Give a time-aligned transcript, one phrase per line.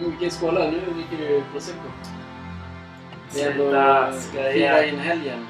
[0.00, 0.60] Vilken skåla?
[0.60, 1.78] Nu dricker du prosecco.
[3.32, 5.46] Det är ändå Sluta, ska jag- fira in helgen.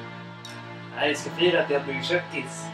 [0.97, 2.65] Nej, jag ska fira att jag bygger köttkiss.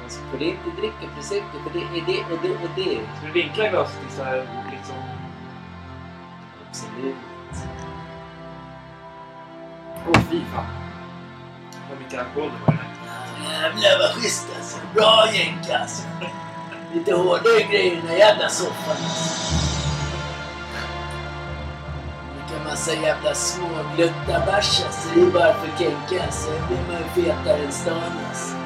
[0.00, 2.98] Man får inte dricka prosecco för det är det och det och det.
[3.18, 4.36] Ska du vinkla glaset till så här
[4.70, 4.96] liksom...
[6.68, 7.14] Absolut.
[10.08, 10.66] Åh fy fan.
[11.90, 13.70] Vad mycket alkohol det var i den här.
[13.82, 14.78] Jävlar vad schysst alltså.
[14.94, 16.02] Bra jänk alltså.
[16.92, 19.54] Lite hårdare grejer i den här jävla soffan alltså.
[22.34, 25.08] Vilka massa jävla småglutta bärs alltså.
[25.14, 26.50] Det är bara för Kenke alltså.
[26.50, 28.56] Då blir man ju fetare än stan alltså.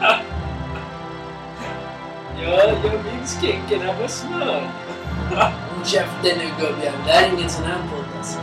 [2.43, 4.71] Ja, jag minns Kenke när han var smör.
[5.31, 7.01] Håll käften nu gubbjävel.
[7.07, 8.39] Det här är ingen sån här podd alltså.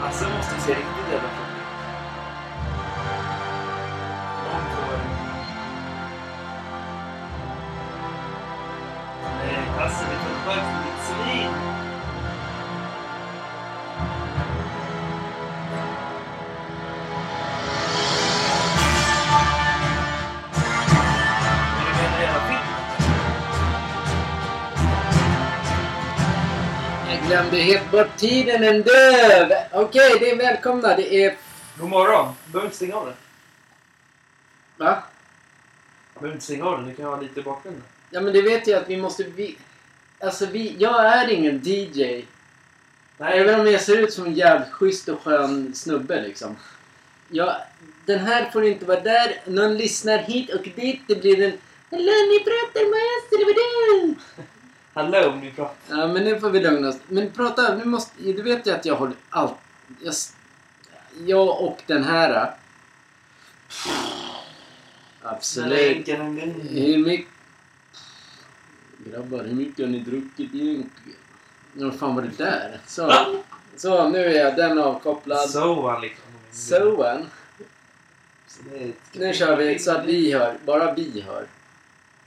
[0.00, 0.80] Hasse måste ju se
[27.66, 28.90] helt bort tiden ändå.
[29.72, 30.96] Okej, det är välkomna.
[30.96, 31.36] Det är...
[31.78, 32.34] God morgon.
[32.46, 33.14] Du behöver inte stänga av den.
[34.76, 35.02] Va?
[36.14, 36.88] Du behöver inte stänga av den.
[36.88, 37.82] Du kan ha lite i bakgrunden.
[38.10, 39.22] Ja men det vet jag att vi måste...
[39.22, 39.58] Vi...
[40.20, 40.76] Alltså vi...
[40.78, 42.24] Jag är ingen DJ.
[43.18, 46.56] Nej, Även om jag ser ut som en jävligt schysst och skön snubbe liksom.
[47.28, 47.56] Jag...
[48.06, 49.40] Den här får inte vara där.
[49.44, 51.02] Någon lyssnar hit och dit.
[51.08, 51.52] Det blir en...
[51.90, 54.14] Hallå ni pratar med oss eller vadå?
[54.96, 55.74] Hallå, om pratar.
[55.88, 56.96] Ja men nu får vi lugna oss.
[57.08, 58.22] Men prata, nu måste...
[58.22, 59.54] Du vet ju att jag håller allt...
[60.02, 60.14] Jag,
[61.26, 62.54] jag och den här...
[65.22, 66.08] Absolut.
[66.08, 67.28] Hur mycket...
[68.98, 71.18] Grabbar, hur mycket har ni druckit egentligen?
[71.72, 72.80] Vad fan var det där?
[72.86, 73.12] Så,
[73.76, 75.50] så nu är jag den avkopplad.
[75.50, 76.24] Så han liksom.
[78.74, 80.58] Är- Nu kör vi så att vi hör.
[80.64, 81.46] Bara vi hör.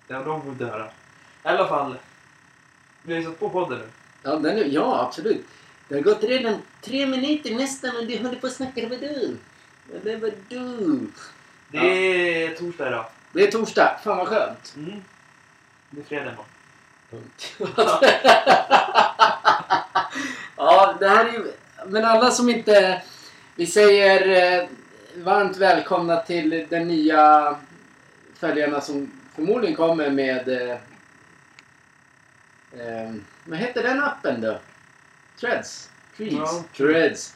[0.07, 0.85] Ja, de får inte höra.
[0.85, 1.95] I alla fall.
[3.09, 3.85] Vi har ju satt på podden nu.
[4.23, 5.45] Ja, den är, ja, absolut.
[5.87, 8.87] Det har gått redan tre minuter nästan och du håller på att snacka.
[8.89, 9.37] Vad du?
[10.03, 11.07] Det var du.
[11.71, 13.05] Det är torsdag idag.
[13.33, 13.99] Det är torsdag.
[14.03, 14.73] Fan vad skönt.
[14.77, 15.03] Mm.
[15.89, 17.31] Det är fredag imorgon.
[20.57, 21.51] ja, det här är ju...
[21.85, 23.01] Men alla som inte...
[23.55, 24.67] Vi säger eh,
[25.15, 27.55] varmt välkomna till den nya
[28.39, 30.69] följarna som förmodligen kommer med...
[30.69, 30.77] Eh,
[32.79, 33.13] eh,
[33.45, 34.59] vad heter den appen då?
[35.39, 35.89] Threads?
[36.17, 36.33] Trees?
[36.33, 36.63] Ja.
[36.77, 37.35] Threads.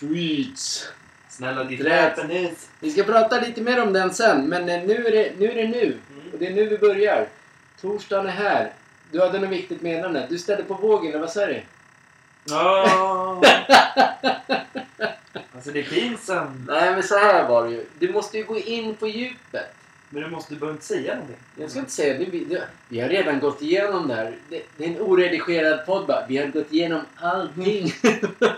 [0.00, 0.88] Tweets.
[1.28, 2.68] Snälla, ditt.
[2.80, 5.50] Vi ska prata lite mer om den sen, men eh, nu är det nu.
[5.50, 5.98] Är det nu.
[6.12, 6.32] Mm.
[6.32, 7.28] Och det är nu vi börjar.
[7.80, 8.72] Torsdagen är här.
[9.10, 10.26] Du hade något viktigt meddelande.
[10.30, 11.62] Du ställde på vågen, eller vad sa du?
[12.44, 13.42] Ja.
[15.54, 16.66] alltså det är pinsamt.
[16.66, 17.86] Nej, men så här var det ju.
[17.98, 19.74] Du måste ju gå in på djupet.
[20.14, 21.36] Men du måste du behöver inte säga någonting.
[21.56, 22.24] Jag ska inte säga det.
[22.24, 24.36] Vi, det, vi har redan gått igenom det här.
[24.50, 26.26] Det, det är en oredigerad podd bara.
[26.28, 27.92] Vi har gått igenom allting.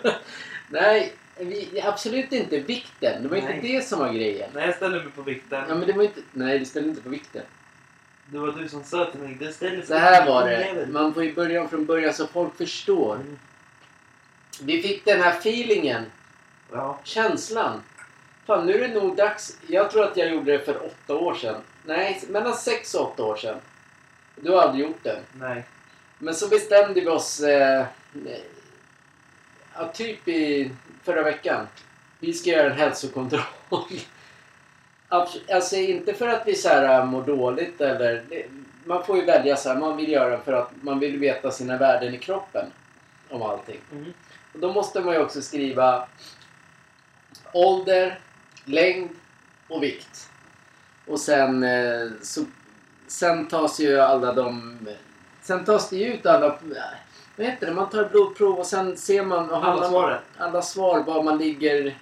[0.69, 3.22] Nej, vi, absolut inte vikten.
[3.22, 3.61] Det var inte Nej.
[3.62, 4.50] det som var grejen.
[4.55, 5.65] Nej, jag ställer mig på vikten.
[5.69, 6.21] Ja, men det var inte...
[6.33, 7.43] Nej, du ställde inte på vikten.
[8.27, 9.37] Det var du som sa till mig.
[9.41, 10.87] Du ställer Så här var det.
[10.91, 13.15] Man får ju börja om från början så folk förstår.
[13.15, 13.38] Mm.
[14.62, 16.05] Vi fick den här feelingen.
[16.73, 17.00] Ja.
[17.05, 17.83] Känslan.
[18.47, 19.59] Fan, nu är det nog dags.
[19.67, 21.61] Jag tror att jag gjorde det för åtta år sedan.
[21.84, 23.57] Nej, mellan sex och åtta år sedan.
[24.37, 25.21] Du har aldrig gjort det.
[25.33, 25.65] Nej.
[26.19, 27.41] Men så bestämde vi oss...
[27.41, 27.87] Eh,
[29.77, 30.71] ja, typ i
[31.03, 31.67] förra veckan.
[32.21, 33.43] Vi ska göra en hälsokontroll.
[35.09, 38.25] Alltså inte för att vi så här, mår dåligt eller...
[38.29, 38.47] det-
[38.85, 39.77] Man får ju välja så här.
[39.77, 42.67] Man vill göra för att man vill veta sina värden i kroppen.
[43.31, 43.81] Om allting.
[43.93, 44.12] Mm.
[44.53, 46.09] Och då måste man ju också skriva
[47.53, 48.19] ålder,
[48.67, 49.11] längd
[49.69, 50.31] och vikt.
[51.07, 52.45] Och sen, eh, så,
[53.07, 54.79] sen tas ju alla de...
[55.43, 56.59] Sen tas det ju ut alla...
[57.37, 57.73] Vad heter det?
[57.73, 59.51] Man tar blodprov och sen ser man...
[59.51, 60.21] och Alla svaren.
[60.39, 61.95] Alla svar var man ligger...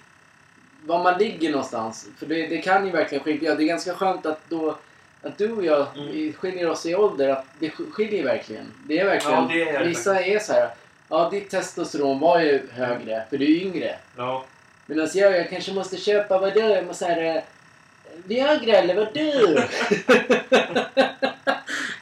[0.85, 2.07] Var man ligger någonstans.
[2.17, 3.55] För det, det kan ju verkligen skilja.
[3.55, 4.77] Det är ganska skönt att då...
[5.21, 6.33] Att du och jag Mm.
[6.33, 7.29] skiljer oss i ålder.
[7.29, 8.65] Att det sk- skiljer verkligen.
[8.87, 9.41] Det är verkligen...
[9.43, 10.69] Ja, det är vissa är så här.
[11.09, 13.23] Ja, ditt testosteron var ju högre.
[13.29, 13.95] För du är yngre.
[14.17, 14.45] Ja.
[14.85, 16.59] Medan jag, jag kanske måste köpa, vadå?
[16.59, 17.43] Jag måste säga
[18.23, 19.63] Viagra eller vadå?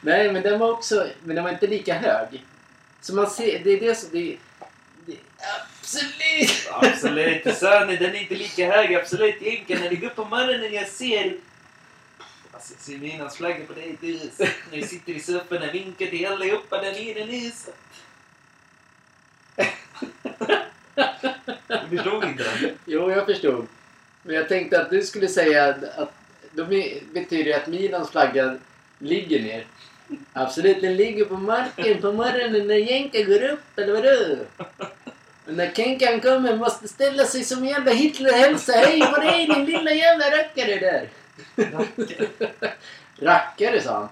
[0.00, 2.44] Nej, men den var också, men den var inte lika hög.
[3.00, 4.36] Så man ser, det är det som, det,
[5.06, 5.16] det
[5.80, 6.68] absolut.
[6.70, 7.56] Absolut.
[7.56, 8.94] Sonny, den är inte lika hög.
[8.94, 9.42] Absolut.
[9.42, 11.36] Egentligen när det går upp på morgonen jag ser...
[12.52, 14.38] Alltså, jag ser midnattsflaggor på dig dus.
[14.70, 17.74] När du sitter i soffan och vinkar till allihopa där nere i huset.
[21.90, 22.70] Du förstod inte den?
[22.84, 23.66] Jo, jag förstod.
[24.22, 25.64] Men jag tänkte att du skulle säga
[25.96, 26.12] att
[26.52, 28.56] då be- betyder det att Milans flagga
[28.98, 29.66] ligger ner.
[30.32, 34.36] Absolut, den ligger på marken på morgonen när Jenka går upp, eller vadå?
[35.46, 39.46] Och när Kenkan kommer måste ställa sig som jävla Hitler och hälsa Hej på dig
[39.46, 41.08] din lilla jävla rackare där!
[41.56, 42.28] Rackare.
[43.20, 44.08] Rackare sa han.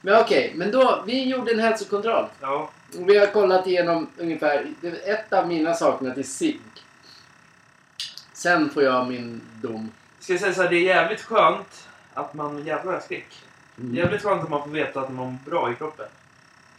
[0.00, 2.26] Men okej, men då, vi gjorde en hälsokontroll.
[2.40, 2.70] Ja.
[2.98, 6.62] Vi har kollat igenom ungefär, är ett av mina saknar till zink.
[8.32, 9.92] Sen får jag min dom.
[10.18, 12.64] Ska jag säga så här, det är jävligt skönt att man...
[12.64, 13.44] Jävlar jag skrek.
[13.78, 13.94] Mm.
[13.94, 16.06] Jävligt skönt att man får veta att man mår bra i kroppen.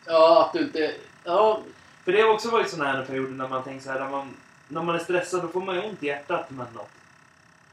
[0.06, 0.94] Ja, att du inte...
[1.24, 1.62] Ja,
[2.06, 4.36] För det har också varit såna här perioder när man tänker så här, när man,
[4.68, 6.90] när man är stressad då får man ju ont i hjärtat med något.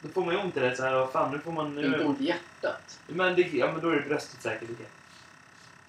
[0.00, 1.66] Då får man ju ont i det så här, vad fan nu får man...
[1.66, 2.98] inte Nu, ont i hjärtat.
[3.06, 4.68] men, det, ja, men då är det bröstet säkert.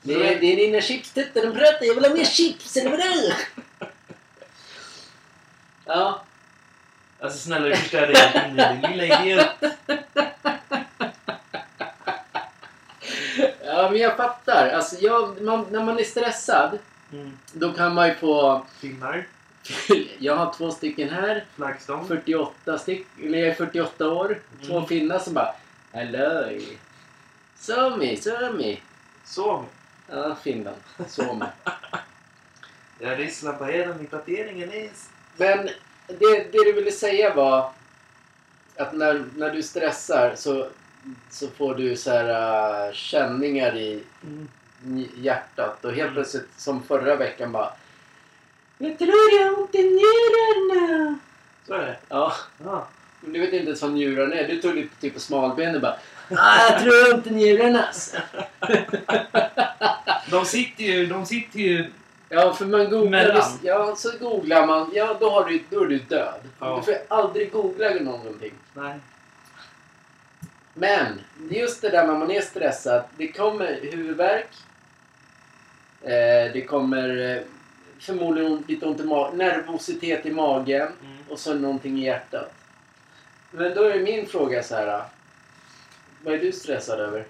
[0.08, 1.86] Det är, det är dina chipstuttar de pratar.
[1.86, 3.34] Jag vill ha mer chips, eller vadå?
[5.86, 6.22] Ja,
[7.20, 9.48] Alltså snälla du förstör det nu din lilla idiot.
[13.66, 14.70] ja men jag fattar.
[14.70, 16.80] Alltså, jag, man, när man är stressad,
[17.14, 17.38] Mm.
[17.54, 18.66] då kan man ju få...
[18.80, 19.28] Finnar,
[20.20, 21.46] Jag har två stycken här.
[21.56, 22.08] flaggstång.
[22.08, 24.40] 48 styck, eller jag är 48 år.
[24.66, 24.88] Två Mm.
[24.88, 25.56] finnar som bara
[25.94, 26.50] Hallå!
[27.60, 28.82] Suomi, Suomi!
[29.26, 29.66] Sov.
[30.10, 30.78] Ja, Finland.
[31.08, 31.46] Suomi.
[33.00, 35.10] Jag risslar på er i kvarteringen is.
[35.38, 35.66] Men
[36.08, 37.72] det, det du ville säga var
[38.78, 40.68] att när, när du stressar så,
[41.30, 44.04] så får du så här äh, känningar i,
[44.84, 45.08] Mm.
[45.16, 46.14] hjärtat och helt Mm.
[46.14, 47.74] plötsligt som förra veckan bara
[48.78, 51.18] Jag tror jag har ont i njurarna.
[51.68, 51.98] Så är det.
[52.10, 52.88] Ja, Ja.
[53.22, 54.48] men du vet inte ens vad njurarna är.
[54.48, 55.98] Du tog lite typ på smalbenet bara
[56.38, 58.18] ah, jag tror jag har ont i njurarna alltså.
[60.32, 61.92] De sitter ju, de sitter ju...
[62.30, 63.44] Ja, för man googlar...
[63.64, 64.92] Ja, så googlar man.
[64.94, 66.40] Ja, då, har du, då är du död.
[66.60, 66.76] Ja.
[66.76, 68.54] Du får aldrig googla någonting.
[68.74, 69.00] Nej.
[70.74, 73.04] Men, just det där när man är stressad.
[73.18, 74.50] Det kommer huvudvärk.
[76.02, 77.42] Eh, det kommer eh,
[78.00, 79.38] förmodligen lite ont i magen.
[79.38, 80.88] Nervositet i magen.
[81.02, 81.18] Mm.
[81.30, 82.54] Och så någonting i hjärtat.
[83.52, 85.02] Men då är min fråga så här.
[86.26, 87.26] Vad är du stressad över?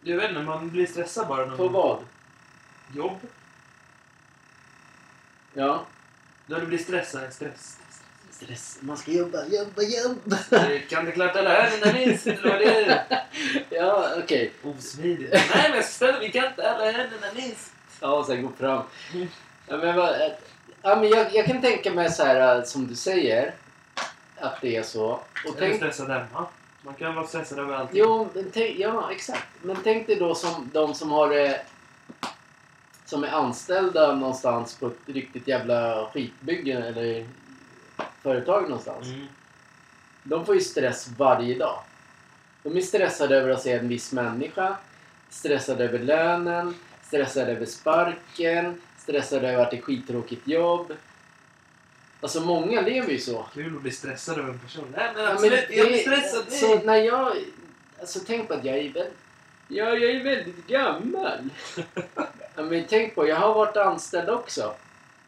[0.00, 1.72] Du vet inte, man blir stressad bara när På man...
[1.72, 1.98] vad?
[2.94, 3.18] Jobb.
[5.54, 5.84] Ja.
[6.46, 7.32] När du blir stressad.
[7.32, 7.78] Stress.
[8.30, 8.78] Stress.
[8.80, 10.36] Man ska jobba, jobba, jobba.
[10.36, 10.82] stress.
[10.88, 12.26] Kan du klart alla öronen minst?
[12.26, 13.26] Eller vad det är?
[13.70, 14.52] ja, okej.
[14.62, 15.32] Osmidigt.
[15.54, 17.72] Nej men snälla vi kan inte alla öronen minst.
[18.00, 18.82] Ja, och sen gå fram.
[19.66, 20.32] Ja, men vad, eh,
[20.82, 23.54] ja, men jag, jag kan tänka mig så här eh, som du säger.
[24.36, 25.06] Att det är så.
[25.06, 26.46] Och Eller tänk, stressad hemma.
[26.82, 27.98] Man kan vara stressad över allting.
[27.98, 29.48] jo, men tänk, ja, exakt.
[29.62, 31.60] Men tänk dig då som de som har det
[33.04, 37.26] som är anställda någonstans på ett riktigt jävla skitbygge eller
[38.22, 39.06] företag någonstans.
[39.06, 39.26] Mm.
[40.22, 41.82] De får ju stress varje dag.
[42.62, 44.76] De är stressade över att se en viss människa,
[45.30, 50.92] stressade över lönen, stressade över sparken, stressade över att det är skittråkigt jobb.
[52.20, 53.46] Alltså många lever ju så.
[53.54, 54.94] Kul att bli stressad över en person.
[54.96, 56.52] Nej men Ja, men absolut, jag blir det- stressad.
[56.52, 56.82] Så Nej.
[56.86, 57.32] när jag...
[58.00, 59.16] Alltså tänk på att jag är väldigt...
[59.68, 61.38] Ja, jag är väldigt gammal.
[62.56, 64.74] ja, men tänk på, jag har varit anställd också.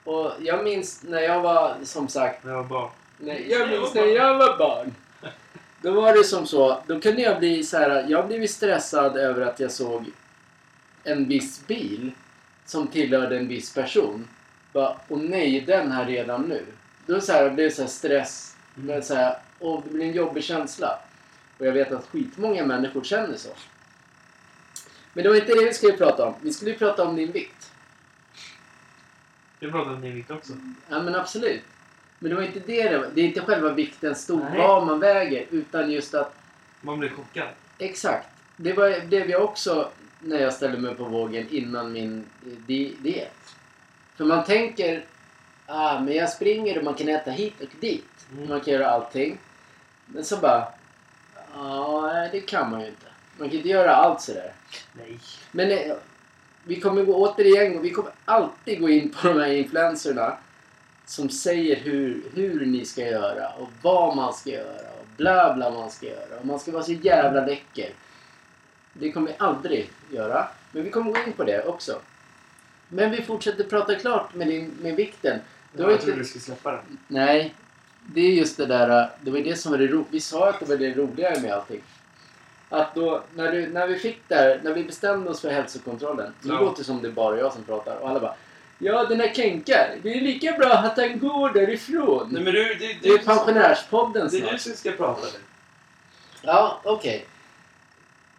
[0.04, 2.90] Och jag minns när jag var, som sagt, När jag var barn.
[3.18, 4.94] Nej, jag minns när jag var barn.
[5.82, 6.82] Då var det som så.
[6.86, 8.06] Då kunde jag bli så här.
[8.08, 10.04] Jag blev stressad över att jag såg
[11.04, 12.10] en viss bil
[12.66, 14.28] som tillhörde en viss person.
[14.72, 16.64] Bara, och nej, den här redan nu.
[17.10, 18.56] Då så här, det så här stress.
[18.74, 20.98] Men så här, och det blir en jobbig känsla.
[21.58, 23.48] Och jag vet att skitmånga människor känner så.
[25.12, 26.34] Men det var inte det vi skulle prata om.
[26.42, 27.72] Vi skulle ju prata om din vikt.
[29.60, 30.52] Jag pratade om din vikt också.
[30.88, 31.62] Ja men absolut.
[32.18, 33.08] Men det var inte det det var.
[33.14, 34.58] Det är inte själva vikten stor, Nej.
[34.58, 35.46] vad man väger.
[35.50, 36.34] Utan just att,
[36.80, 37.48] Man blir chockad.
[37.78, 38.28] exakt.
[38.56, 39.90] Det var det jag också
[40.20, 43.54] när jag ställde mig på vågen innan min eh, di- diet.
[44.16, 45.04] För man tänker,
[45.70, 48.26] ah men jag springer och man kan äta hit och dit.
[48.32, 48.48] Mm.
[48.48, 49.38] Man kan göra allting.
[50.06, 50.68] Men så bara,
[51.54, 53.06] ja det kan man ju inte.
[53.38, 54.52] Man kan inte göra allt sådär.
[54.92, 55.18] Nej.
[55.50, 55.96] Men eh,
[56.64, 60.36] vi kommer gå återigen, vi kommer alltid gå in på de här influencerna
[61.06, 65.70] som säger hur, hur ni ska göra och vad man ska göra och bla bla
[65.70, 67.90] man ska göra och man ska vara så jävla läcker.
[68.92, 72.00] Det kommer vi aldrig göra, men vi kommer gå in på det också.
[72.88, 75.40] Men vi fortsätter prata klart med, din, med vikten.
[75.76, 76.98] Jag trodde du skulle släppa den.
[77.08, 77.54] Nej,
[78.06, 80.06] det är just det där, det var det som var det roliga.
[80.10, 81.82] Vi sa att det var det roliga med allting.
[82.68, 86.32] Att då, när, du, när vi fick där, när vi bestämde oss för hälsokontrollen.
[86.42, 86.60] Nu Ja.
[86.60, 87.96] låter det som det är bara jag som pratar.
[87.96, 88.34] Och alla bara
[88.82, 89.86] Ja, den här Kenka.
[90.02, 92.28] Det är lika bra att han går därifrån.
[92.32, 94.60] Nej, men du, du, det är du, pensionärspodden det är du snart.
[94.60, 95.38] som ska prata nu.
[96.42, 97.26] Ja, okej.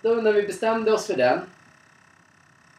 [0.02, 1.40] Då när vi bestämde oss för den.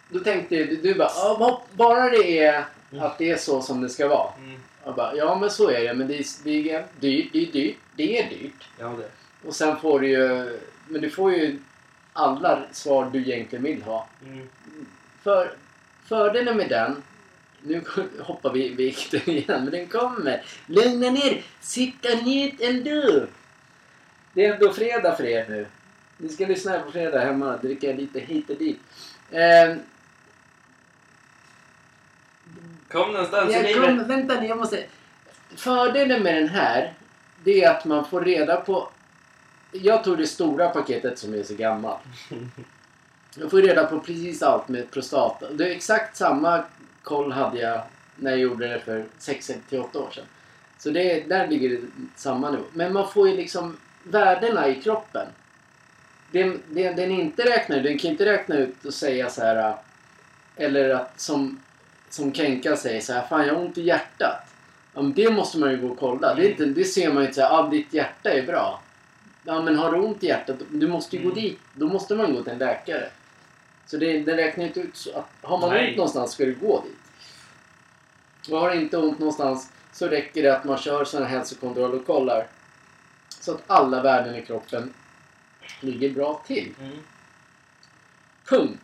[0.09, 2.64] Då tänkte du, du bara, bara det är
[2.99, 4.32] att det är så som det ska vara.
[4.38, 4.61] Mm.
[4.84, 5.94] Jag bara, ja men så är det.
[5.94, 8.68] Men det är, det är dyrt, det är dyrt, det är dyrt.
[8.78, 9.11] Ja, det.
[9.49, 10.58] Och sen får du ju,
[10.88, 11.58] men du får ju
[12.12, 14.08] alla svar du egentligen vill ha.
[14.26, 14.49] Mm.
[15.22, 15.52] För,
[16.04, 17.02] fördelen med den,
[17.62, 17.82] nu
[18.20, 20.44] hoppar vi vikten igen, men den kommer.
[20.66, 23.26] Lugna ner, sitta ner ändå.
[24.34, 25.66] Det är ändå fredag för er nu.
[26.16, 28.80] Ni ska lyssna här på fredag hemma, dricka lite hit och dit.
[29.30, 29.76] Eh,
[32.92, 33.84] Kom någonstans i jag livet.
[33.84, 34.84] kom, vänta nu, jag måste...
[35.56, 36.92] Fördelen med den här,
[37.44, 38.88] det är att man får reda på...
[39.72, 42.00] Jag tog det stora paketet som är så gammalt.
[43.37, 45.50] Jag får reda på precis allt med prostata.
[45.50, 46.64] Det är exakt samma
[47.02, 47.80] koll hade jag
[48.16, 50.25] när jag gjorde det för 6 till 8 år sedan.
[50.78, 51.80] Så det, där ligger det
[52.16, 52.62] samma nivå.
[52.72, 55.26] Men man får ju liksom värdena i kroppen.
[56.30, 59.76] Det, det, den inte räknar ut, den kan inte räkna ut och säga så här
[60.56, 61.61] eller att som,
[62.12, 64.54] som Kenka säger så här, fan jag har ont i hjärtat.
[64.95, 66.35] Ja, men det måste man ju gå och kolla.
[66.35, 68.83] Det, är inte, det ser man ju inte så här, ah, ditt hjärta är bra.
[69.45, 71.42] Ja men har du ont i hjärtat, du måste ju gå Mm.
[71.42, 71.59] dit.
[71.75, 73.09] Då måste man gå till en läkare.
[73.87, 75.88] Så det, det räknar inte ut så att har man Nej.
[75.88, 78.52] ont någonstans ska du gå dit.
[78.52, 82.07] Och har du inte ont någonstans så räcker det att man kör sådana hälsokontroller och
[82.07, 82.47] kollar.
[83.40, 84.95] Så att alla värden i kroppen
[85.81, 86.75] ligger bra till.
[86.81, 86.99] Mm.
[88.49, 88.81] Punkt.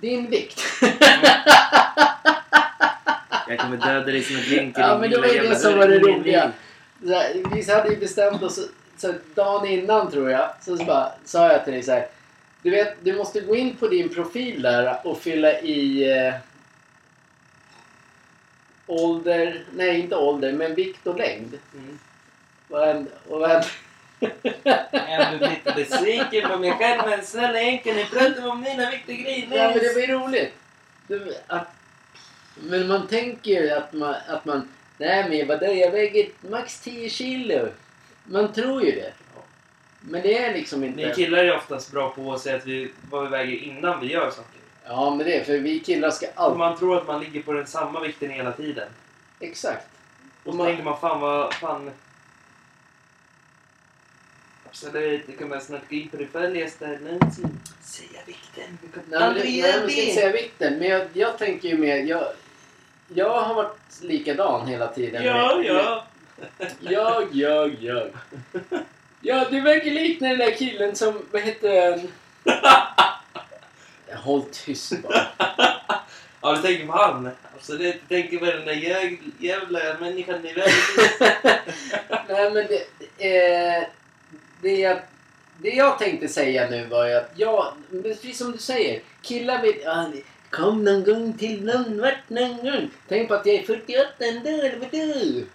[0.00, 0.60] Din vikt.
[3.48, 5.78] Jag kommer döda dig som ett länk i Ja, men det var ju det som
[5.78, 6.52] var det roliga.
[7.08, 10.50] här, vi hade ju bestämt oss så dagen innan tror jag.
[10.60, 12.06] Så, så bara, sa jag till dig så här.
[12.62, 16.34] Du vet, du måste gå in på din profil där och fylla i eh,
[18.86, 21.58] ålder, nej inte ålder, men vikt och längd.
[21.74, 21.98] Mm.
[22.68, 23.62] Och en, och en,
[24.92, 29.16] Jag blir lite besviken på mig själv men snälla Henke, ni pratar om mina viktiga
[29.16, 29.48] grejer.
[29.50, 30.54] ja, men det var ju roligt.
[31.06, 31.68] Du, att,
[32.54, 34.68] men man tänker ju att man, att man
[34.98, 37.68] nej men vadå, jag väger max 10 kilo.
[38.24, 39.12] Man tror ju det.
[40.00, 41.06] Men det är liksom inte...
[41.06, 44.12] Ni killar är oftast bra på att säga att vi, vad vi väger innan vi
[44.12, 44.60] gör saker.
[44.86, 46.58] Ja, men det är för vi killar ska alltid...
[46.58, 48.88] man tror att man ligger på den samma vikten hela tiden.
[49.40, 49.86] Exakt.
[50.44, 51.90] Och så Man- tänker man fan vad fan...
[54.68, 57.60] Absolut, det kommer snart gå in på det följaste någonsin.
[57.82, 58.78] Säga vikten.
[58.82, 61.06] Vi kommer Nej, men, det- aldrig nej, göra man ska inte säga vikten, men jag,
[61.12, 61.96] jag tänker ju mer...
[61.96, 62.24] Jag,
[63.14, 65.24] jag har varit likadan hela tiden.
[65.24, 66.04] Ja, med- ja.
[66.58, 68.10] med- Jag, jag, jag.
[69.20, 71.26] Ja, du verkar likna den där killen som...
[71.32, 72.08] Vad heter han?
[74.22, 75.26] Håll tyst bara.
[76.42, 77.30] Ja, du tänker på han.
[77.56, 80.74] Absolut, du tänker på den där jä- jävla människan i världen.
[82.28, 82.86] Nej, men det...
[83.18, 83.82] Eh,
[84.62, 84.98] det, jag,
[85.58, 87.72] det jag tänkte säga nu var ju att jag...
[88.02, 89.00] Precis som du säger.
[89.22, 89.74] Killar vill...
[90.56, 92.90] Kom någon gång till någon vart någon gång.
[93.08, 95.46] Tänk på att jag är 48 ändå, eller vadå?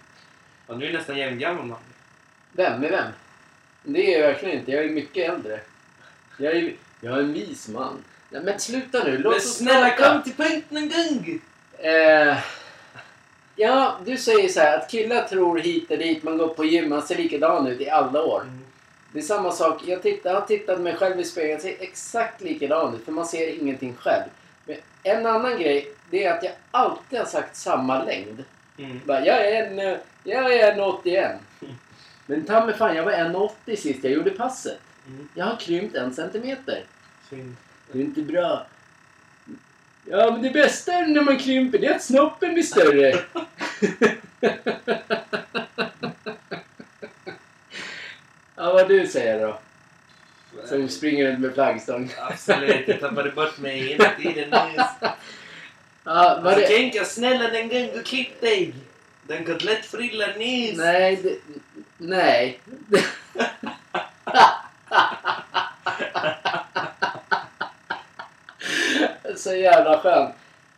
[0.66, 1.78] Ja, nu är nästan jämngammal man.
[2.52, 3.12] Vem med vem?
[3.82, 4.70] Det är jag verkligen inte.
[4.72, 5.60] Jag är mycket äldre.
[6.38, 8.04] Jag är, jag är en vis man.
[8.30, 9.18] Nej, men sluta nu.
[9.18, 10.12] Låt Men oss snälla prata.
[10.12, 11.40] kom till punkt någon gång!
[11.78, 12.36] Eh,
[13.56, 16.22] ja, du säger så här att killar tror hit och dit.
[16.22, 18.42] Man går på gym, man ser likadan ut i alla år.
[19.12, 19.82] Det är samma sak.
[19.86, 21.52] Jag, tittar, jag har tittat mig själv i spegeln.
[21.52, 23.04] Jag ser exakt likadan ut.
[23.04, 24.30] För man ser ingenting själv.
[24.64, 25.92] Men en annan grej.
[26.10, 28.44] Det är att jag alltid har sagt samma längd.
[28.78, 29.00] Mm.
[29.06, 31.32] Bara, jag är en, jag är en 81.
[32.26, 34.78] Men ta mig fan, jag var 1,80 sist jag gjorde passet.
[35.06, 35.28] Mm.
[35.34, 36.84] Jag har krympt en centimeter.
[37.30, 37.56] Synd.
[37.92, 38.66] Det är inte bra.
[40.04, 43.12] Ja, men det bästa när man krymper det är att snoppen blir större.
[48.56, 49.58] ja, vad du säger då?
[50.68, 52.12] Som springer runt med flaggstång.
[52.18, 54.86] Absolut, jag tappade bort mig hela tiden nyss.
[56.04, 57.04] Vad Alltså det...
[57.04, 58.74] Snälla den gång du klipp dig!
[59.22, 60.78] Den kotlettfrillan nyss!
[60.78, 61.38] Nej, det...
[61.98, 62.60] Nej.
[69.36, 70.34] Så jävla skönt.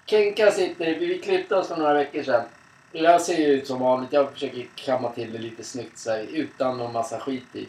[0.06, 2.44] Kenka sitter, vi klippte oss för några veckor sedan.
[2.92, 6.26] Jag ser ju ut som vanligt, jag försöker kamma till det lite snyggt så här,
[6.32, 7.68] utan någon massa skit i.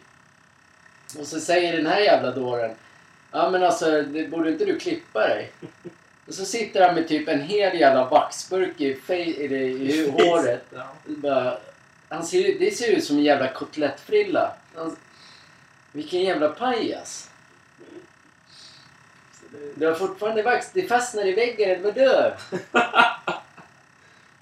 [1.20, 2.76] Och så säger den här jävla dåren.
[3.32, 5.52] Ja men alltså, det, borde inte du klippa dig?
[6.28, 10.66] Och så sitter han med typ en hel jävla vaxburk i, i, det- i håret.
[11.06, 11.58] Bara,
[12.10, 14.54] han ser, det ser ut som en jävla kotlettfrilla.
[14.76, 14.98] Han,
[15.92, 17.30] vilken jävla pajas.
[19.76, 20.72] Du har fortfarande vax.
[20.74, 22.38] Det fastnar i väggen eller dör?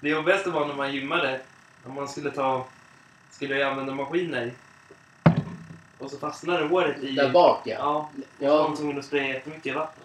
[0.00, 1.40] Det jobbigaste var när man gymmade.
[1.84, 2.66] När man skulle ta...
[3.30, 4.52] Skulle jag använda maskiner.
[6.02, 7.12] Och så fastnade håret i...
[7.12, 7.74] Där bak ja.
[7.78, 8.10] Ja.
[8.38, 8.56] Ja.
[8.56, 10.04] Man var tvungen att spraya jättemycket vatten.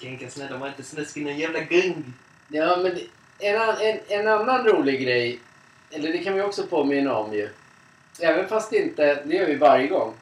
[0.00, 2.14] Skänka snälla, var inte snuskig en jävla gung.
[2.48, 2.98] ja men
[3.38, 5.40] en, en, en annan rolig grej.
[5.90, 7.48] Eller det kan vi också påminna om ju.
[8.20, 10.14] Även fast det inte, det gör vi varje gång.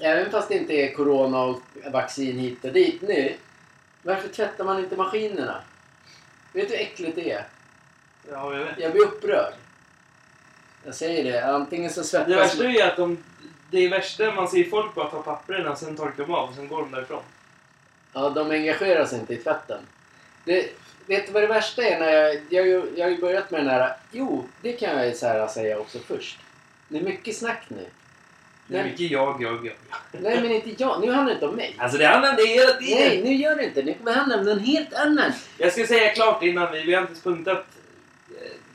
[0.00, 1.60] Även fast det inte är corona och
[1.92, 3.34] vaccin hit och dit nu.
[4.02, 5.60] Varför tvättar man inte maskinerna?
[6.52, 7.46] Vet du hur äckligt det är?
[8.30, 8.78] Ja, jag vet.
[8.78, 9.54] Jag blir upprörd.
[10.84, 11.46] Jag säger det.
[11.46, 13.18] Antingen så svettas Det värsta är att de...
[13.74, 16.54] Det är värsta man ser folk bara ta papperna och sen torkar de av och
[16.54, 17.22] sen går de därifrån.
[18.12, 19.78] Ja, de engagerar sig inte i tvätten.
[20.44, 20.70] Det,
[21.06, 22.00] vet du vad det värsta är?
[22.00, 23.96] När jag, jag, jag har ju börjat med den här...
[24.12, 26.38] Jo, det kan jag ju så här säga också först.
[26.88, 27.86] Det är mycket snack nu.
[28.66, 29.74] Det är mycket jag, jag, jag.
[30.12, 31.00] Nej, men inte jag.
[31.00, 31.76] Nu handlar det inte om mig.
[31.78, 32.98] Alltså det handlar om det hela tiden.
[32.98, 33.82] Nej, nu gör det inte.
[33.82, 35.32] Nu kommer det handla om någon helt annan.
[35.58, 36.82] Jag ska säga klart innan vi...
[36.82, 37.66] Vi har inte ens punktat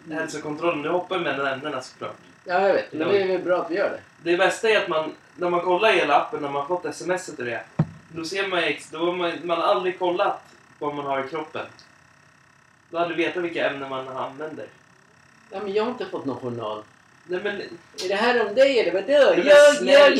[0.09, 0.81] eh, hälsokontrollen.
[0.81, 2.17] Nu hoppar vi mellan ämnena såklart.
[2.49, 2.93] Ja, jag vet.
[2.93, 3.99] Men det är väl bra att vi gör det.
[4.31, 7.27] Det bästa är att man, när man kollar i hela appen, när man fått sms
[7.29, 7.63] och det.
[8.15, 10.41] Då ser man, ex- då har man, man har aldrig kollat
[10.79, 11.65] vad man har i kroppen.
[12.89, 14.65] Då hade du vetat vilka ämnen man använder.
[15.51, 16.83] Ja, men jag har inte fått någon journal.
[17.27, 17.55] Nej men,
[18.05, 19.33] Är det här om dig eller vadå?
[19.43, 20.17] Jag, jag...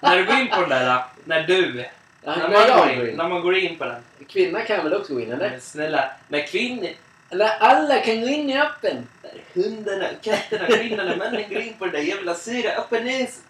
[0.00, 1.84] när du går in på den där, när du,
[2.26, 3.16] Ja, när, när man går in, in.
[3.16, 4.02] när man går in på den.
[4.28, 5.50] Kvinna kan väl också gå in, eller?
[5.50, 6.88] Men snälla, när kvinnor,
[7.34, 9.06] Eller alla kan gå in i appen.
[9.54, 13.42] hundarna, katterna, kvinnorna, männen går in på den där jävla sura appen is.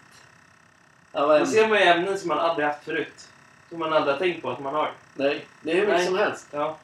[1.13, 3.29] Ja, Då ser man ju ämnen som man aldrig haft förut.
[3.69, 4.93] Som man aldrig har tänkt på att man har.
[5.15, 6.07] Nej, det är hur mycket Nej.
[6.07, 6.47] som helst.
[6.51, 6.79] Ja.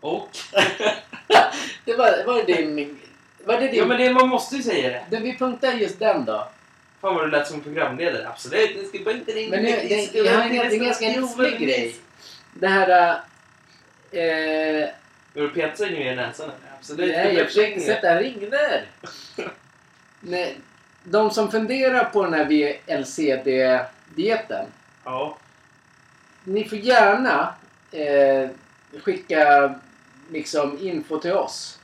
[0.00, 0.28] Och?
[1.84, 3.00] Det var, var det din...
[3.44, 3.74] Var det din...
[3.74, 5.16] Ja men det, man måste ju säga det.
[5.16, 6.48] Du, vi punktar just den då.
[7.00, 8.28] Fan vad du lät som programledare.
[8.28, 11.96] Absolut, ni ska punkta in Men det, det, jag har en, en ganska rolig grej.
[12.52, 13.22] Det här...
[14.12, 14.88] Eh,
[15.32, 16.50] Vill du peta sig nu i näsan?
[16.78, 17.16] Absolut.
[17.16, 18.84] nej, jag försökte sätta en ring där.
[20.20, 20.56] Nej,
[21.04, 24.66] de som funderar på den här VLCD-dieten.
[25.04, 25.36] Ja.
[26.44, 27.54] Ni får gärna
[27.92, 28.48] eh,
[29.02, 29.74] skicka
[30.30, 31.78] liksom info till oss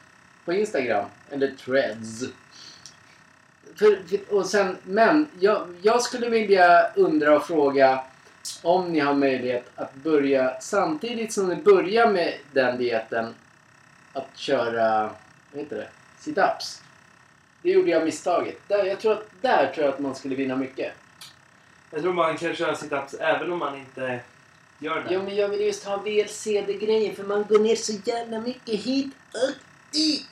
[0.45, 2.25] på Instagram eller threads.
[3.77, 8.05] För, för, och sen, men jag, jag skulle vilja undra och fråga
[8.63, 13.35] om ni har möjlighet att börja samtidigt som ni börjar med den dieten
[14.13, 15.11] att köra,
[15.53, 15.89] vad heter det,
[16.21, 16.83] sit-ups.
[17.63, 18.69] Det gjorde jag misstaget.
[18.69, 20.93] Där, jag tror att, där tror jag att man skulle vinna mycket.
[21.91, 24.21] Jag tror man kan köra sit-ups även om man inte
[24.79, 25.15] gör det.
[25.15, 29.15] Ja, men jag vill just ha VLCD-grejen för man går ner så jävla mycket hit
[29.33, 29.55] och
[29.93, 30.27] dit.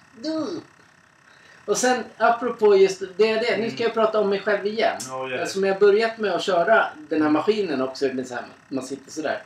[1.67, 4.97] Och sen apropå just det, är det nu ska jag prata om mig själv igen.
[5.09, 5.39] Gör det.
[5.43, 9.11] Eftersom jag börjat med att köra den här maskinen också, med så här, man sitter
[9.11, 9.43] sådär.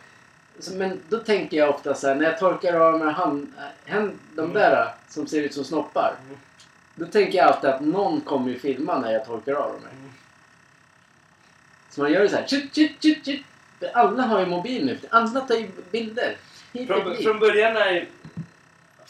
[0.58, 3.52] Så, men då tänker jag ofta så här, när jag torkar av här hand,
[3.86, 4.54] hand, de Mm.
[4.54, 6.14] där som ser ut som snoppar.
[6.26, 6.38] Mm.
[6.94, 9.80] Då tänker jag alltid att någon kommer ju filma när jag torkar av dem.
[9.98, 10.10] Mm.
[11.90, 12.46] Så man gör det så här.
[12.46, 13.42] Tjut, tjut, tjut, tjut.
[13.92, 14.98] Alla har ju mobil nu.
[15.10, 16.36] Alla tar ju bilder.
[16.72, 18.06] Hit Från, från början när...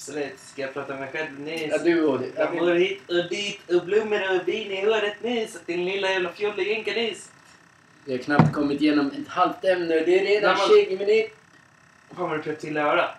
[0.01, 1.69] Absolut, ska jag prata om mig själv nu?
[1.71, 2.27] Ja, du och det.
[2.37, 5.85] Jag går hit och dit och blommor och bin i håret nu så att din
[5.85, 7.31] lilla jävla fjolle jänkar nyss.
[8.05, 11.33] Vi har knappt kommit igenom ett halvt ämne och det är redan man- 20 minuter.
[12.17, 13.11] Fan vad du pep till i örat.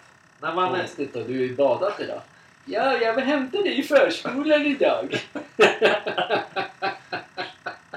[0.42, 0.80] När man...
[0.80, 2.22] Konstigt då, du har ju badat idag.
[2.66, 5.22] Ja, jag vill hämta dig i förskolan idag.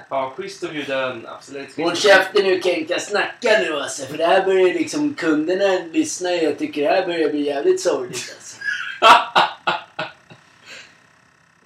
[0.08, 1.26] Ja, schysst att bjuda en.
[1.26, 1.76] Absolut.
[1.76, 4.06] Håll käften nu Kenka, snacka nu alltså.
[4.06, 8.34] För det här börjar liksom, kunderna lyssnar och tycker det här börjar bli jävligt sorgligt
[8.36, 8.56] alltså.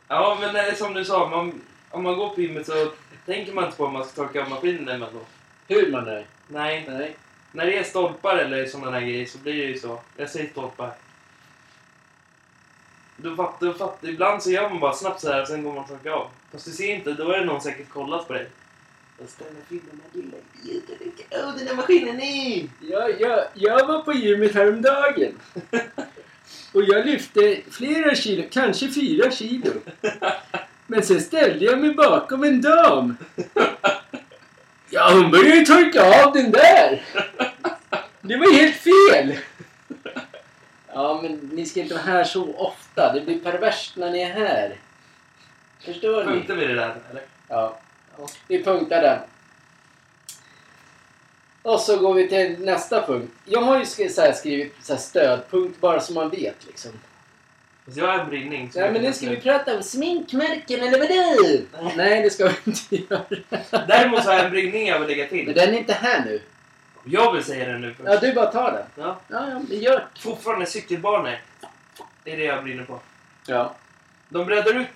[0.09, 1.29] Ja, men det är som du sa.
[1.29, 2.93] Man, om man går på gymmet så
[3.27, 5.27] tänker man inte på om man ska torka av maskinen emellanåt.
[5.67, 6.27] Hur man är.
[6.49, 7.17] Nej, Nej.
[7.53, 10.01] när det är stolpar eller sådana där grejer så blir det ju så.
[10.17, 10.93] Jag säger stolpar.
[13.17, 15.73] Då fattar, då fattar, ibland så gör man bara snabbt så här och sen går
[15.73, 16.29] man och torkar av.
[16.53, 18.47] Fast du ser inte, då är det någon säkert kollat på dig.
[19.23, 21.13] Och ställer till den här lilla idioten.
[21.31, 22.69] Åh, den där maskinen är...
[22.81, 25.41] Ja, jag, jag var på gymmet häromdagen.
[26.73, 29.73] Och jag lyfte flera kilo, kanske fyra kilo.
[30.87, 33.17] Men sen ställde jag mig bakom en dam.
[34.91, 37.03] Ja, hon började ju torka av den där.
[38.21, 39.39] Det var helt fel.
[40.93, 43.13] Ja, men ni ska inte vara här så ofta.
[43.13, 44.77] Det blir perverst när ni är här.
[45.81, 46.33] Förstår ni?
[46.33, 47.23] Punktar vi det där eller?
[47.49, 47.79] Ja.
[48.49, 49.19] Vi punktar den.
[51.69, 53.33] Och så går vi till nästa punkt.
[53.45, 56.91] Jag har ju skri- så här skrivit så här stödpunkt bara så man vet liksom.
[57.85, 58.71] Fast jag har en brinning.
[58.75, 61.91] Nej men nu ska vi prata om sminkmärken eller vadå?
[61.97, 63.23] Nej det ska vi inte göra.
[63.89, 65.55] Däremot så har jag en brinning jag vill lägga Men till.
[65.55, 66.41] den är inte här nu.
[67.05, 68.09] Jag vill säga den nu först.
[68.09, 69.05] Ja du bara tar den.
[69.05, 69.21] Ja.
[69.29, 70.21] Ja, ja, men gör det.
[70.21, 71.39] Fortfarande cykelbanor.
[72.25, 73.01] Det är det jag brinner på.
[73.47, 73.75] Ja.
[74.29, 74.89] De breddar ut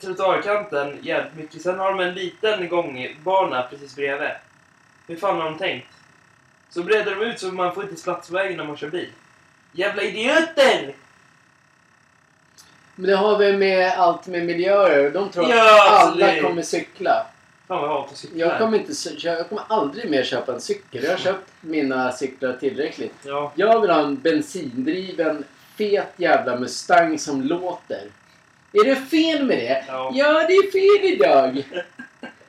[0.00, 1.62] trottoarkanten jävligt mycket.
[1.62, 4.28] Sen har de en liten gångbana precis bredvid.
[5.06, 5.86] Hur fan har de tänkt?
[6.70, 9.08] Så breddar de ut så man får inte plats på vägen när man kör bil.
[9.72, 10.94] Jävla idioter!
[12.94, 15.10] Men det har vi med allt med miljöer.
[15.10, 17.26] De tror att Ja, alltså alla det- kommer cykla.
[17.68, 18.38] Fan vad jag hatar cyklar.
[18.38, 21.04] Jag kommer, inte, jag kommer aldrig mer köpa en cykel.
[21.04, 23.14] Jag har köpt mina cyklar tillräckligt.
[23.22, 23.52] Ja.
[23.54, 25.44] Jag vill ha en bensindriven,
[25.76, 28.04] fet jävla Mustang som låter.
[28.72, 29.84] Är det fel med det?
[29.88, 30.12] Ja.
[30.14, 31.62] Ja, det är fel idag.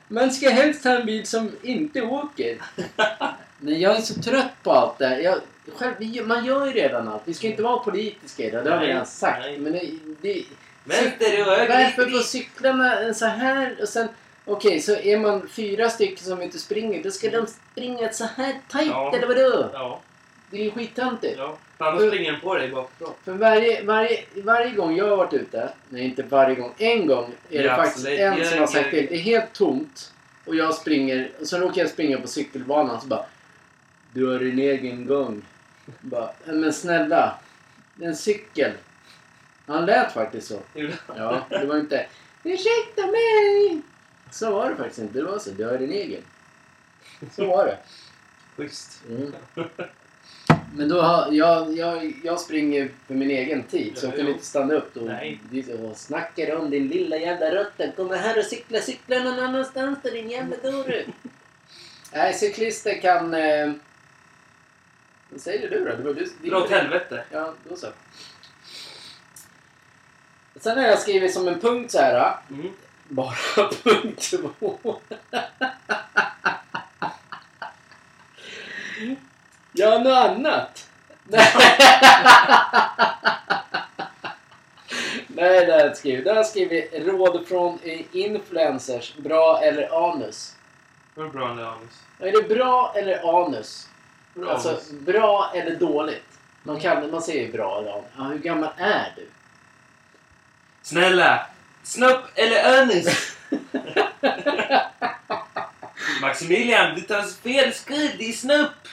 [0.08, 2.56] Man ska helst ha en bil som inte åker.
[3.64, 5.18] Nej, jag är så trött på allt det här.
[5.18, 5.38] jag,
[5.76, 7.22] själv, vi- Man gör ju redan allt.
[7.24, 9.38] Vi ska inte vara politiska idag, det har vi redan sagt.
[9.42, 9.58] nej.
[9.58, 10.44] Men det, det,
[11.42, 14.08] och varför får cyklarna så här och sen...
[14.44, 18.54] Okej, så är man fyra stycken som inte springer, då ska de springa så här
[18.70, 19.14] tajt Ja.
[19.16, 19.70] eller vadå?
[19.72, 20.00] Ja,
[20.50, 21.34] Det är ju skittöntigt.
[21.38, 21.56] ja.
[21.78, 23.12] Annars springer den på dig bakifrån.
[23.24, 27.30] För varje, varje, varje gång jag har varit ute, nej inte varje gång, en gång
[27.50, 28.20] är det Ja, faktiskt absolut.
[28.20, 29.06] en som har sagt till.
[29.10, 30.12] Det är helt tomt
[30.46, 33.24] och jag springer, och så råkar jag springa på cykelbanan så bara
[34.12, 35.42] Du har din egen gång.
[36.00, 37.38] Bara, "Ja, men snälla,
[37.94, 38.72] det är en cykel.
[39.66, 40.60] Han lät faktiskt så.
[41.16, 42.06] Ja, det var inte
[42.44, 43.80] Ursäkta mig!
[44.30, 45.18] Så var det faktiskt inte.
[45.18, 45.50] Det var så.
[45.50, 46.22] Du har din egen.
[47.36, 47.78] Så var det.
[48.56, 49.02] Schysst.
[49.08, 49.32] Mm.
[50.76, 54.28] Men då har, jag, jag, jag springer för min egen tid så jag Ja, kan
[54.28, 55.40] inte stanna upp och, Nej.
[55.82, 57.92] och snacka om din lilla jävla rutten.
[57.96, 61.04] Kom här och cykla, cykla någon annanstans då din jävla dåre.
[62.12, 63.34] Nej, cyklister kan...
[63.34, 63.72] Eh,
[65.32, 65.96] vad säger du då?
[65.96, 67.24] Det var du, Dra åt helvete.
[67.30, 67.86] Ja, då så.
[70.60, 72.36] Sen har jag skrivit som en punkt så här.
[72.50, 72.72] Mm.
[73.08, 73.34] Bara
[73.82, 74.76] punkt två.
[79.72, 80.90] Ja, något annat.
[81.24, 81.46] Nej,
[85.28, 86.24] det har jag inte skrivit.
[86.24, 87.78] Det har jag skrivit råd från
[88.12, 89.16] influencers.
[89.16, 90.56] Bra eller anus.
[91.14, 92.02] Vad är bra med anus?
[92.18, 93.88] Är det bra eller anus?
[94.34, 96.38] Bra Alltså, bra eller dåligt?
[96.62, 98.04] Man, kan, man säger ju bra anus.
[98.16, 99.26] Ja, hur gammal är du?
[100.82, 101.46] Snälla!
[101.82, 103.36] Snopp eller anus?
[106.20, 108.10] Maximilian, du tar fel skriv.
[108.18, 108.88] Det är snopp!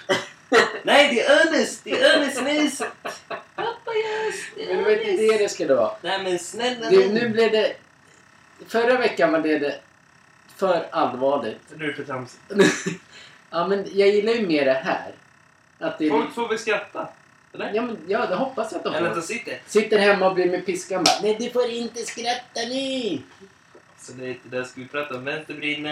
[0.83, 1.81] Nej, det är anus!
[1.83, 2.81] Det är anusnus!
[3.55, 4.35] Pappa, yes!
[4.55, 5.91] Det Men är det var inte det det skulle vara.
[6.01, 7.75] Nej, men snälla Det, nu blev det...
[8.67, 9.79] Förra veckan var det, det
[10.55, 11.61] för allvarligt.
[11.75, 12.41] Nu är det för tramsigt.
[13.49, 15.11] ja, men jag gillar ju mer det här.
[15.79, 16.09] Att det.
[16.09, 17.07] Folk får väl skratta?
[17.53, 17.71] Eller?
[17.73, 19.21] Ja, men, ja, det hoppas jag att de Eller att får.
[19.21, 19.61] sitter.
[19.67, 21.15] Sitter hemma och blir med piskan bara.
[21.21, 23.19] Nej, du får inte skratta nu!
[23.97, 25.25] Så det är inte det ska vi prata om.
[25.25, 25.89] Vänsterbrinna...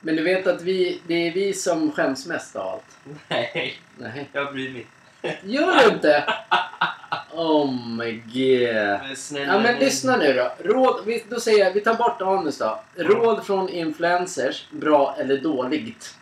[0.00, 2.98] Men du vet att vi, det är vi som skäms mest av allt.
[3.28, 4.28] Nej, Nej.
[4.32, 4.86] jag bryr mig.
[5.42, 6.24] Gör du inte?
[7.32, 8.74] Oh my god.
[9.08, 10.52] Men snälla Ja men lyssna nu då.
[10.72, 12.80] Råd, vi, då säger jag, vi tar bort anus då.
[12.96, 16.17] Råd från influencers, bra eller dåligt?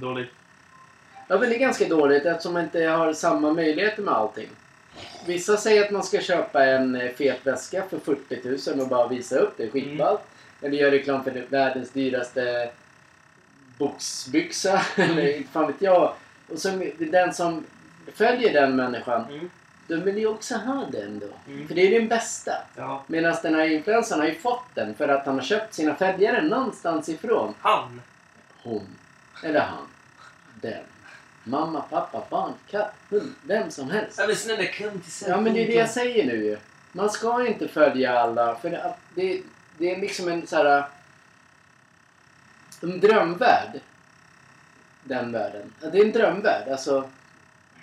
[0.00, 0.30] Dåligt.
[1.28, 4.48] Ja men det är ganska dåligt eftersom man inte har samma möjligheter med allting.
[5.26, 9.08] Vissa säger att man ska köpa en eh, fet väska för 40 000 och bara
[9.08, 9.70] visa upp det.
[9.70, 10.20] Skitballt.
[10.62, 12.70] Eller göra reklam för världens dyraste
[13.78, 14.80] boxbyxa.
[14.96, 16.12] Eller inte fan vet jag.
[16.48, 17.64] Och så den som
[18.14, 19.50] följer den människan, Mm.
[19.88, 21.52] de vill ju också ha den då.
[21.52, 21.68] Mm.
[21.68, 22.52] För det är den bästa.
[22.76, 23.04] Ja.
[23.06, 26.42] Medan den här influencern har ju fått den för att han har köpt sina följare
[26.42, 27.54] någonstans ifrån.
[27.60, 28.00] Han.
[28.62, 28.86] Hon.
[29.42, 29.86] Eller han.
[30.60, 30.84] Den.
[31.44, 33.34] Mamma, pappa, barn, katt, hund.
[33.42, 34.18] Vem som helst.
[34.18, 36.58] Ja men snälla kom till Ja men det är det jag säger nu ju.
[36.92, 38.54] Man ska inte följa alla.
[38.56, 39.42] För att det,
[39.78, 40.84] det är liksom en så här...
[42.82, 43.80] En drömvärld.
[45.04, 45.72] Den världen.
[45.80, 46.68] Det är en drömvärld.
[46.68, 47.10] Alltså,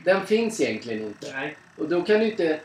[0.03, 1.31] den finns egentligen inte.
[1.33, 1.57] Nej.
[1.77, 2.59] Och då kan du inte,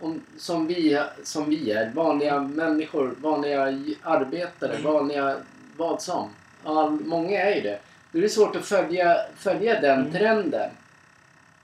[0.00, 3.62] om, som, vi, som vi är, vanliga människor, vanliga
[4.02, 4.82] arbetare, Mm.
[4.92, 5.36] vanliga
[5.76, 6.30] vad som.
[6.64, 7.78] All, många är ju det.
[8.14, 10.12] Då är det svårt att följa, följa den Mm.
[10.12, 10.70] trenden.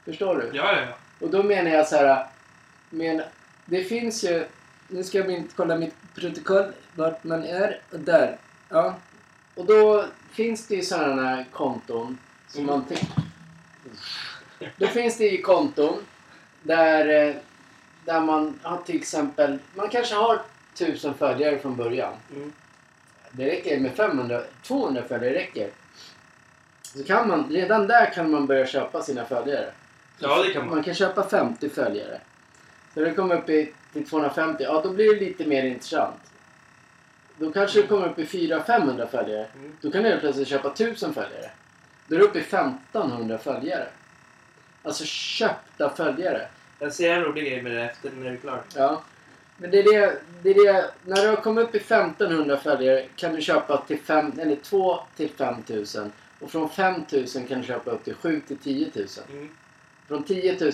[0.04, 0.56] Förstår du?
[0.58, 0.96] Ja, ja, ja.
[1.26, 2.26] Och då menar jag så här.
[2.90, 3.22] Men
[3.66, 4.44] det finns ju...
[4.88, 7.80] Nu ska jag inte kolla mitt protokoll vart man är.
[7.90, 8.36] Där.
[8.68, 8.94] Ja.
[9.54, 12.74] Och då finns det ju sådana konton som Mm.
[12.76, 12.84] man...
[12.84, 13.06] Ty-
[14.76, 15.94] då finns det ju konton
[16.62, 17.34] där, eh,
[18.04, 19.58] där man har till exempel...
[19.74, 20.40] Man kanske har
[20.74, 22.12] tusen följare från början.
[22.36, 22.52] Mm.
[23.32, 25.70] Det räcker med 500, 200 följare räcker.
[26.96, 29.72] Så kan man, redan där kan man börja köpa sina följare.
[30.18, 30.74] Ja, det kan man.
[30.74, 32.20] Man kan köpa 50 följare.
[32.94, 34.64] Så det kommer upp i, till 250.
[34.64, 36.20] Ja, då blir det lite mer intressant.
[37.36, 39.46] Då kanske det kommer upp i 400-500 följare.
[39.54, 39.76] Mm.
[39.80, 41.50] Då kan du helt plötsligt köpa 1000 följare.
[42.06, 43.86] Då är du uppe i 1500 följare.
[44.82, 46.48] Alltså köpta följare.
[46.78, 48.64] Jag ser en rolig grej med det efter när det är klart.
[48.76, 49.02] Ja.
[49.56, 53.06] Men det är det, det, är det när du har kommit upp i 1500 följare
[53.16, 56.12] kan du köpa till 5, eller 2 till 5000.
[56.40, 59.06] Och från 5000 kan du köpa upp till 7 till 10 000.
[59.32, 59.48] Mm.
[60.08, 60.72] Från 10 000,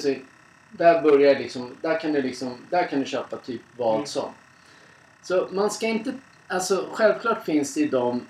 [0.70, 4.07] där börjar liksom, där kan du liksom, där kan du köpa typ vad Mm.
[4.07, 4.31] som.
[5.22, 6.12] Så man ska inte,
[6.48, 8.20] alltså självklart finns det ju de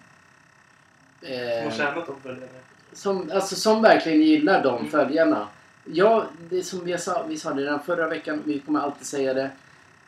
[1.20, 2.46] Som eh, har tjänat de följarna.
[2.92, 4.90] som, alltså, som verkligen gillar de Mm.
[4.90, 5.48] följarna.
[5.84, 9.34] Ja, det som vi sa, vi sa det redan förra veckan, vi kommer alltid säga
[9.34, 9.50] det.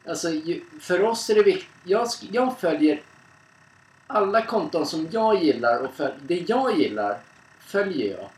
[0.09, 0.29] Alltså,
[0.81, 1.71] för oss är det viktigt.
[1.85, 3.01] Jag, jag följer
[4.11, 7.19] alla konton som jag gillar och föl, det jag gillar
[7.61, 8.29] följer jag.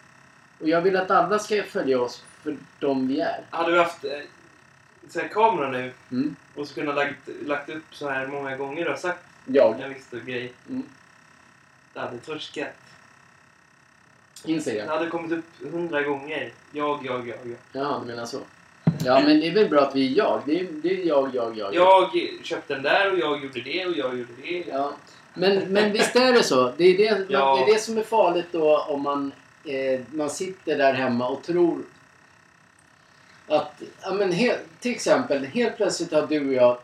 [0.60, 3.44] Och jag vill att alla ska följa oss för de vi är.
[3.50, 4.10] Hade vi haft eh,
[5.08, 6.36] så här kamera nu Mm.
[6.56, 9.80] och så kunnat lagt, lagt upp så här många gånger och sagt Jag.
[9.80, 10.52] en viss grej.
[10.68, 10.82] Mm.
[11.94, 12.68] Det hade torskat.
[14.44, 14.88] Det Instagram.
[14.88, 16.52] hade kommit upp hundra gånger.
[16.72, 17.56] Jag, jag, jag, jag.
[17.72, 18.40] Ja, du menar så.
[19.04, 20.42] Ja, men det är väl bra att vi är jag.
[20.46, 21.74] Det är, det är jag, jag, jag.
[21.74, 22.10] Jag
[22.42, 24.64] köpte den där och jag gjorde det och jag gjorde det.
[24.68, 24.92] Ja.
[25.34, 26.72] Men, men visst är det så.
[26.76, 27.56] Det är det, Ja.
[27.56, 29.32] det är det som är farligt då om man,
[29.64, 31.82] eh, man sitter där hemma och tror
[33.48, 36.78] att, ja men he, till exempel, helt plötsligt har du och jag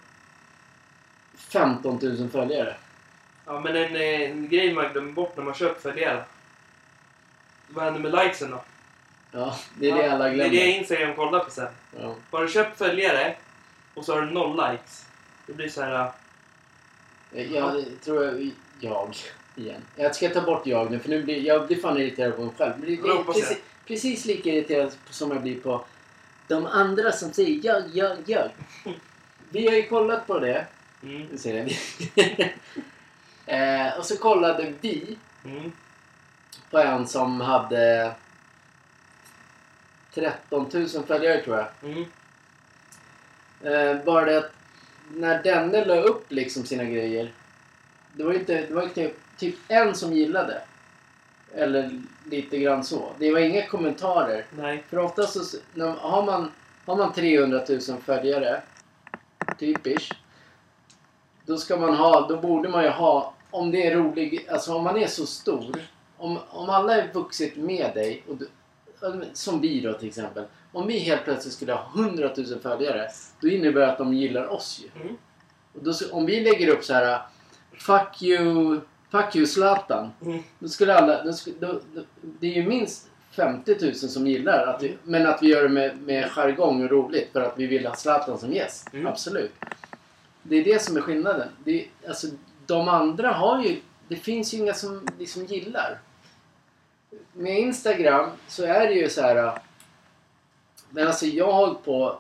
[1.38, 2.76] 15 000 följare.
[3.46, 6.24] Ja, men en, eh, en grej man glömmer bort när man köper följare.
[7.68, 8.62] Vad händer med likesen då?
[9.32, 10.50] Ja, det är det alla glömmer.
[10.50, 11.68] Det är det Instagram kollar på sen.
[12.00, 12.14] Ja.
[12.30, 13.37] Har du köpt följare
[13.94, 15.06] och så har du noll likes.
[15.46, 16.11] Det blir så här...
[17.32, 19.14] äh, Jag tror jag, jag
[19.56, 19.82] igen.
[19.96, 22.54] Jag ska ta bort jag nu för nu blir jag blir fan irriterad på mig
[22.58, 22.72] själv.
[22.78, 23.26] Men det jag.
[23.26, 25.84] precis, precis lika irriterad som jag blir på
[26.48, 28.50] de andra som säger jag, jag, jag.
[29.50, 30.66] Vi har ju kollat på det.
[31.02, 31.54] Mm, ser
[33.46, 35.72] eh, och så kollade vi mm,
[36.70, 38.14] på en som hade
[40.14, 41.68] 13 000 följare tror jag.
[41.82, 42.04] mm,
[43.62, 44.52] Eh, bara det att
[45.14, 47.32] när denne la upp liksom sina grejer.
[48.12, 50.62] Det var inte, det var inte typ en som gillade.
[51.54, 53.12] Eller lite grann så.
[53.18, 54.44] Det var inga kommentarer.
[54.50, 54.84] nej.
[54.88, 56.50] För oftast så, när, har, man,
[56.86, 58.62] har man 300 000 följare,
[59.58, 60.14] typiskt.
[61.46, 64.84] Då ska man ha, då borde man ju ha, om det är rolig, alltså om
[64.84, 65.76] man är så stor.
[66.16, 68.48] Om, om alla är vuxit med dig, och du,
[69.32, 70.44] som vi då till exempel.
[70.72, 73.09] Om vi helt plötsligt skulle ha 100 000 följare,
[73.40, 75.02] då innebär det att de gillar oss ju.
[75.02, 75.16] Mm.
[75.72, 77.22] Och då, om vi lägger upp så här
[77.78, 78.80] Fuck you,
[79.11, 80.11] fuck you Zlatan.
[80.24, 80.42] Mm.
[80.59, 81.80] Då skulle alla, då, då,
[82.22, 85.68] det är ju minst 50 000 som gillar att vi, men att vi gör det
[85.68, 88.88] med, med jargong och roligt för att vi vill ha Zlatan som gäst.
[88.92, 89.06] Mm.
[89.06, 89.52] Absolut.
[90.42, 91.48] Det är det som är skillnaden.
[91.64, 92.26] Det är, alltså,
[92.66, 95.98] de andra har ju, det finns ju inga som liksom gillar.
[97.33, 99.59] Med Instagram så är det ju så här.
[100.90, 102.18] Men alltså jag har hållit på,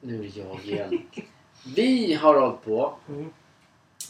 [0.00, 1.06] nu är jag igen.
[1.76, 3.32] Vi har hållit på Mm.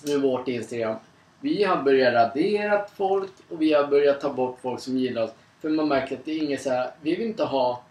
[0.06, 0.96] med vårt Instagram.
[1.40, 5.30] Vi har börjat radera folk och vi har börjat ta bort folk som gillar oss.
[5.60, 7.82] För man märker att det är inget så här, vi vill inte ha...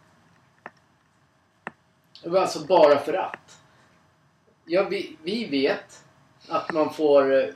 [2.37, 3.59] Alltså bara för att.
[4.65, 6.03] Ja, vi, vi vet
[6.49, 7.53] att man får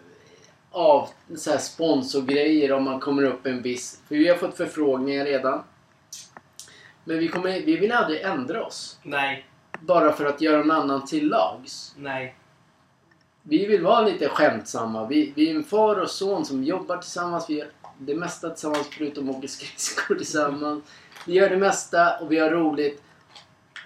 [0.77, 4.01] av så här sponsorgrejer om man kommer upp en viss...
[4.07, 5.63] För vi har fått förfrågningar redan.
[7.03, 8.99] Men vi, kommer, vi vill aldrig ändra oss.
[9.03, 9.45] Nej.
[9.79, 11.95] Bara för att göra en annan till lags.
[11.97, 12.35] Nej.
[13.41, 15.07] Vi vill vara lite skämtsamma.
[15.07, 17.49] Vi, vi är en far och son som jobbar tillsammans.
[17.49, 20.83] Vi gör det mesta tillsammans förutom åker skridskor tillsammans.
[21.27, 23.03] Vi gör det mesta och vi har roligt.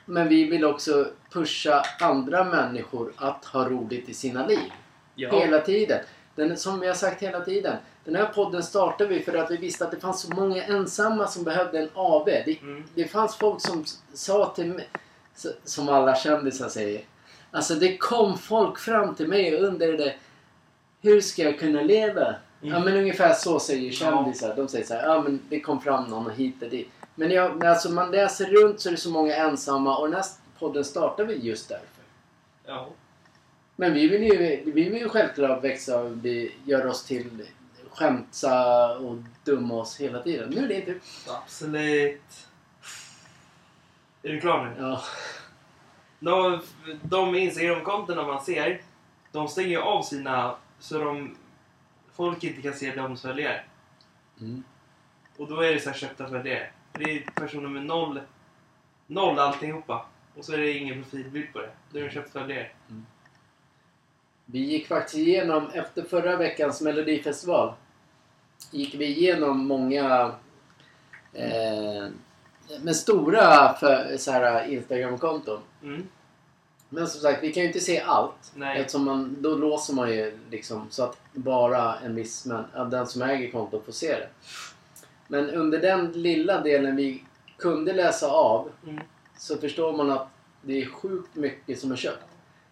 [0.06, 4.71] Men vi vill också pusha andra människor att ha roligt i sina liv.
[5.15, 5.39] Ja.
[5.39, 5.99] Hela tiden.
[6.36, 7.78] Den, som vi har sagt hela tiden.
[8.06, 11.28] Den här podden startade vi för att vi visste att det fanns så många ensamma
[11.28, 12.26] som behövde en AV.
[12.26, 12.84] Det, Mm.
[12.96, 14.89] det fanns folk som sa till mig,
[15.63, 17.02] som alla kändisar säger.
[17.52, 20.15] Alltså det kom folk fram till mig och undrade
[21.02, 22.26] hur ska jag kunna leva?
[22.62, 22.74] Mm.
[22.74, 24.56] Ja men ungefär så säger kändisar.
[24.56, 26.89] De säger så här, ja men det kom fram någon och hit och dit.
[27.15, 30.26] Men jag, alltså man läser runt så är det så många ensamma och den här
[30.60, 32.04] podden startar vi just därför.
[32.65, 32.89] Ja.
[33.82, 37.48] Men vi vill ju, vi vill ju självklart växa och bli, göra oss till
[37.89, 40.50] skämtsa och dumma oss hela tiden.
[40.50, 40.96] Nu är det inte...
[41.28, 42.48] Absolut.
[44.24, 44.82] Är du klar nu?
[44.82, 45.04] Ja.
[46.20, 46.62] De,
[47.02, 48.82] de Instagram-kontona man ser,
[49.32, 51.36] de stänger ju av sina så de
[52.13, 53.63] folk inte kan se deras följare.
[54.41, 54.63] Mm.
[55.38, 56.72] Och då är det så här köpta följare.
[56.91, 58.20] Det är personer med noll,
[59.08, 60.06] Noll alltihopa.
[60.36, 61.72] Och så är det ingen profilbild på det.
[61.91, 62.72] Då har du köpt följare.
[64.52, 67.74] Vi gick faktiskt igenom, efter förra veckans melodifestival,
[68.72, 70.32] gick vi igenom många
[71.34, 72.08] eh,
[72.82, 75.60] med stora för, så här, Instagram-konton.
[75.84, 76.08] Mm.
[76.90, 78.52] Men som sagt, vi kan ju inte se allt.
[78.56, 78.80] Nej.
[78.80, 83.22] Eftersom man, då låser man ju liksom så att bara en viss, men, den som
[83.22, 84.30] äger kontot får se det.
[85.28, 87.24] Men under den lilla delen vi
[87.58, 89.04] kunde läsa av Mm.
[89.38, 90.28] så förstår man att
[90.62, 92.26] det är sjukt mycket som är köpt.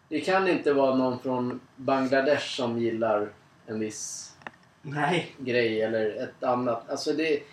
[0.10, 3.30] Det kan inte vara någon från Bangladesh som gillar
[3.65, 4.34] en viss
[4.82, 5.36] Nej.
[5.38, 6.89] grej eller ett annat.
[6.89, 7.43] Alltså det...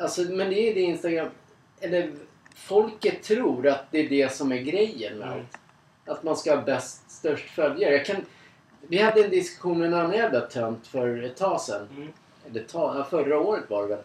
[0.00, 1.28] Alltså, men det är det Instagram...
[1.80, 2.12] Eller
[2.54, 5.38] folket tror att det är det som är grejen med Mm.
[5.38, 5.58] allt.
[6.18, 7.94] Att man ska ha bäst, störst följare.
[7.94, 8.16] Jag kan,
[8.80, 11.88] vi hade en diskussion med en annan jävla tönt för ett tag sedan.
[11.96, 12.08] Mm.
[12.50, 14.04] Eller ta, förra året var det väl.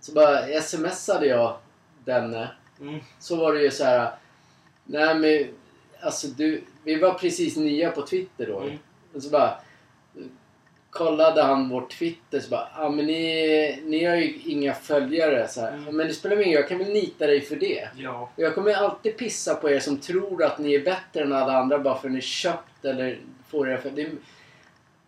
[0.00, 1.56] Så bara smsade jag
[2.04, 2.50] denne.
[2.80, 3.00] Mm.
[3.18, 4.12] Så var det ju så här.
[4.84, 5.48] Nej men
[6.02, 6.64] alltså du.
[6.84, 8.60] Vi var precis nya på Twitter då.
[8.60, 8.78] Mm.
[9.14, 9.60] Och så bara
[10.90, 15.48] kollade han vår Twitter så bara, ja ah, men ni, ni har ju inga följare
[15.48, 15.72] så här.
[15.72, 15.96] Mm.
[15.96, 17.88] Men det spelar ingen roll, jag kan väl nita dig för det.
[17.96, 18.30] Ja.
[18.36, 21.78] Jag kommer alltid pissa på er som tror att ni är bättre än alla andra
[21.78, 23.80] bara för att ni köpt eller får era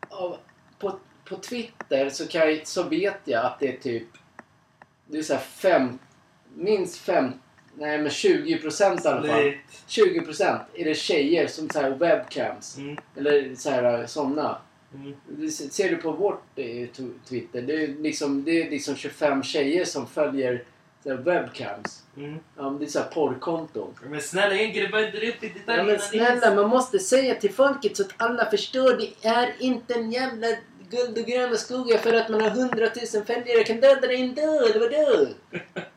[0.08, 0.36] av-
[0.78, 4.08] på, på Twitter så, kan jag, så vet jag att det är typ
[5.06, 5.98] det är så här fem,
[6.54, 7.32] minst fem,
[7.78, 9.44] nej men 20 procent i alla fall.
[9.44, 9.58] Lite.
[9.86, 12.76] 20 procent är det tjejer som så här webcams.
[12.78, 12.96] Mm.
[13.16, 14.58] Eller så här sådana.
[14.94, 15.14] Mm.
[15.28, 17.62] Det ser du på vårt eh, tw- Twitter.
[17.62, 20.62] Det är liksom, det är liksom 25 tjejer som följer
[21.02, 22.02] så här webcams.
[22.16, 22.38] Mm.
[22.56, 23.94] Ja, det är så här porrkonton.
[24.10, 27.96] Men snälla Henke, bara inte upp i Ja, men snälla, man måste säga till folket
[27.96, 28.96] så att alla förstår.
[28.96, 30.46] Det är inte en jävla
[30.90, 33.64] guld och gröna skogar för att man har 100 000 följare.
[33.64, 35.26] kan döda dig ändå, eller vadå?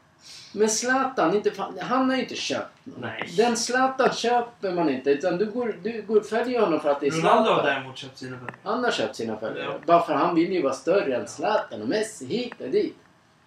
[0.52, 3.02] Men Zlatan, inte fan, han har ju inte köpt någon.
[3.02, 3.30] Nej.
[3.38, 5.10] Den Zlatan köper man inte.
[5.10, 7.66] Utan du går, du går följer honom för att det är Ronaldo har Zlatan.
[7.66, 8.56] däremot köpt sina följare.
[8.64, 9.66] Han har köpt sina följare.
[9.66, 9.80] Ja.
[9.86, 12.96] Bara för han vill ju vara större än Zlatan och Messi hit och dit.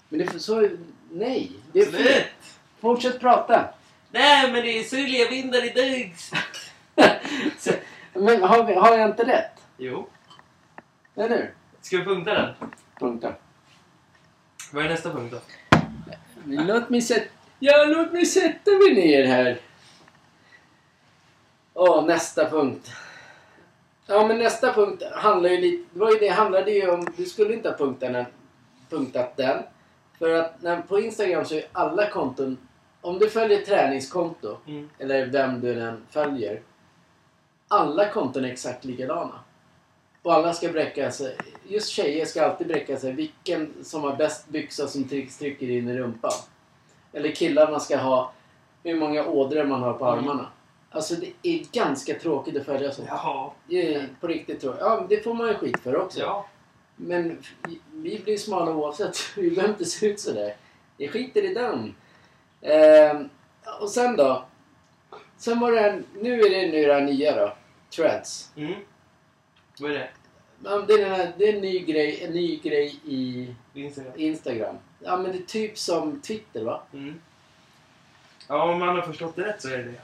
[0.09, 0.69] Men det är för så...
[1.11, 1.53] Nej.
[1.73, 2.23] Det är fel.
[2.81, 3.69] Fortsätt prata.
[4.11, 6.31] Nej, men det är syrliga vindar i Dugs.
[7.59, 7.71] Så,
[8.13, 9.53] Men har, vi, har jag inte rätt?
[9.77, 10.09] Jo.
[11.17, 11.55] Eller hur?
[11.83, 12.55] Ska vi punkta den?
[13.01, 13.33] Punkta.
[14.73, 15.39] Vad är nästa punkt då?
[16.47, 17.31] Låt mig sätta...
[17.59, 19.59] Ja, låt mig sätta mig ner här.
[21.75, 22.91] Åh, nästa punkt.
[24.07, 25.85] Ja, men nästa punkt handlar ju lite...
[25.93, 27.07] Det var ju det handlade ju om...
[27.17, 28.25] Du skulle inte ha punktat den.
[28.91, 29.63] Punktat den.
[30.19, 32.59] För att när, på Instagram så är alla konton...
[33.01, 34.91] Om du följer träningskonto, Mm.
[34.99, 36.63] eller vem du än följer.
[37.69, 39.41] Alla konton är exakt likadana.
[40.23, 41.37] Och alla ska bräcka sig.
[41.69, 43.13] Just tjejer ska alltid bräcka sig.
[43.13, 46.33] Vilken som har bäst byxa som trycker in i rumpan.
[47.13, 48.33] Eller killarna ska ha
[48.83, 50.19] hur många ådror man har på Mm.
[50.19, 50.47] armarna.
[50.91, 53.03] Alltså det är ganska tråkigt att följa så.
[53.07, 53.51] Jaha.
[53.69, 54.81] Det är på riktigt tråkigt.
[54.81, 56.21] Ja, det får man ju skit för också.
[56.21, 56.47] Ja.
[56.97, 57.39] Men
[57.93, 59.17] vi blir smala oavsett.
[59.37, 60.55] Vi behöver inte se ut sådär.
[60.97, 61.95] Det skiter i dem.
[62.63, 63.29] Ehm,
[63.81, 64.45] och sen då.
[65.37, 67.53] Sen var det en, Nu är det nu det här nya då.
[67.97, 68.51] Threads.
[68.57, 68.75] Mm.
[69.81, 70.09] Vad är det?
[70.65, 74.13] Ja, Det är, den här, det är en ny grej, en ny grej i Instagram.
[74.17, 74.77] Instagram.
[75.01, 76.83] Ja men det är typ som Twitter va?
[76.93, 77.21] Mm.
[78.49, 79.95] Ja, om man har förstått det rätt så är det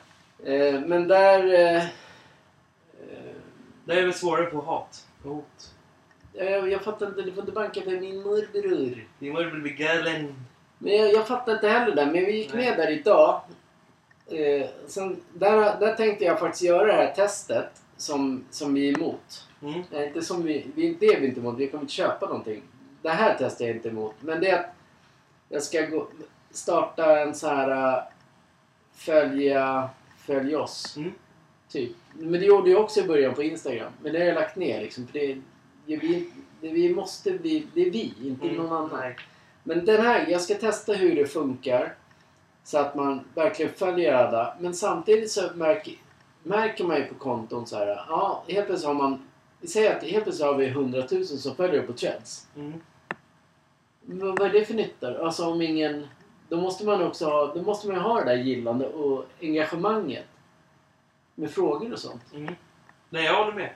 [0.45, 0.67] det.
[0.75, 1.55] Eh, men där...
[1.55, 3.35] Eh, eh,
[3.85, 5.75] Det är väl svårare på hat och hot.
[6.33, 9.07] jag, jag fattar inte, du får inte banka för min morbror.
[9.19, 10.35] Din morbror blir galen.
[10.79, 12.05] Men jag, jag fattar inte heller det.
[12.07, 12.67] Men vi gick Nej.
[12.69, 13.41] med där idag.
[14.27, 18.99] Eh, sen, där, där tänkte jag faktiskt göra det här testet som, som vi är
[18.99, 19.47] emot.
[19.67, 19.83] Mm.
[19.91, 21.59] Nej, inte som vi, vi, det är vi inte emot.
[21.59, 22.63] Vi kommer inte köpa någonting.
[23.03, 24.15] Det här testar jag inte emot.
[24.21, 24.75] Men det är att
[25.49, 26.07] jag ska gå,
[26.51, 28.03] starta en så här äh,
[28.95, 30.97] följa, följ oss.
[30.97, 31.13] Mm.
[31.69, 31.97] Typ.
[32.13, 33.93] Men det gjorde jag också i början på Instagram.
[34.03, 35.07] Men det har jag lagt ner liksom.
[35.07, 35.35] För det,
[35.87, 38.57] det, vi, det, vi måste bli, det är vi, inte Mm.
[38.57, 39.13] någon annan.
[39.63, 41.95] Men den här, jag ska testa hur det funkar.
[42.65, 44.57] Så att man verkligen följer alla.
[44.61, 45.95] Men samtidigt så märker,
[46.43, 47.87] märker man ju på konton så här.
[47.87, 49.26] Ja, helt plötsligt har man...
[49.63, 52.47] Säger att helt plötsligt har vi 100 000 som följer på Threads.
[52.57, 52.73] Mm.
[54.01, 55.25] Men vad är det för nytta?
[55.25, 56.07] Alltså om ingen...
[56.49, 60.25] Då måste man också ha, då måste man ha det där gillande och engagemanget.
[61.35, 62.23] Med frågor och sånt.
[62.35, 62.55] Mm.
[63.11, 63.71] Nej, jag håller med.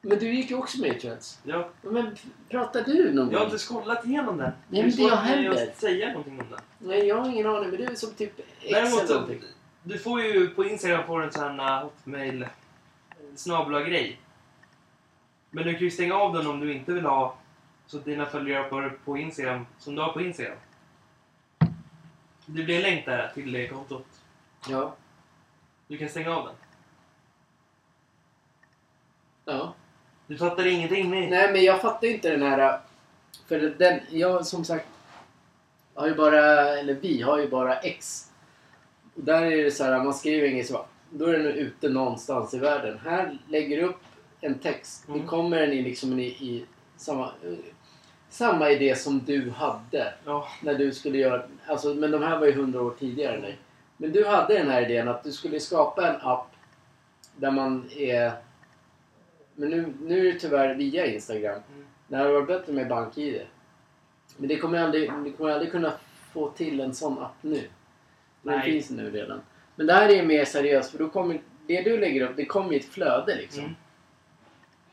[0.00, 1.38] Men du gick ju också med i Threads.
[1.44, 1.68] Ja.
[1.82, 2.16] Men
[2.48, 3.52] pratar du någon Jag har gång?
[3.54, 4.52] inte kollat igenom den.
[4.68, 5.62] men Det är inte jag heller.
[5.70, 6.60] att säga någonting om den.
[6.78, 7.70] Nej, jag har ingen aning.
[7.70, 9.42] Men du är som typ X Däremot eller någonting.
[9.82, 12.46] du får ju på Instagram får du en sån här hotmail
[13.38, 14.20] snabla grej.
[15.50, 17.36] Men du kan ju stänga av den om du inte vill ha
[17.86, 20.58] så att dina följare på, på Instagram, som du har på Instagram.
[22.46, 24.06] Det blir en länk där till det kontot.
[24.68, 24.94] Ja.
[25.86, 26.54] Du kan stänga av den.
[29.44, 29.74] Ja.
[30.26, 31.30] Du fattar ingenting nej.
[31.30, 32.80] Nej, men jag fattar inte den här...
[33.46, 34.88] För den, jag som sagt
[35.94, 36.40] har ju bara,
[36.78, 38.30] eller vi har ju bara X.
[39.14, 42.54] Och där är det så här, man skriver inget så då är den ute någonstans
[42.54, 42.98] i världen.
[43.04, 44.00] Här lägger du upp
[44.40, 45.08] en text.
[45.08, 45.20] Mm.
[45.20, 47.30] Då kommer den i liksom i, i samma,
[48.28, 50.48] samma idé som du hade Ja.
[50.62, 51.42] när du skulle göra...
[51.66, 53.58] Alltså, men de här var ju hundra år tidigare dig.
[53.96, 56.52] Men du hade den här idén att du skulle skapa en app
[57.36, 58.32] där man är...
[59.54, 61.62] Men nu, nu är det tyvärr via Instagram.
[61.74, 61.86] Mm.
[62.08, 63.42] Det hade varit bättre med BankID.
[64.36, 65.92] Men det kommer aldrig, du kommer aldrig kunna
[66.32, 67.62] få till en sån app nu.
[68.42, 68.72] Den Nej.
[68.72, 69.40] finns nu redan.
[69.78, 72.72] Men det här är mer seriöst för då kommer det du lägger upp, det kommer
[72.72, 73.64] i ett flöde liksom.
[73.64, 73.74] Mm.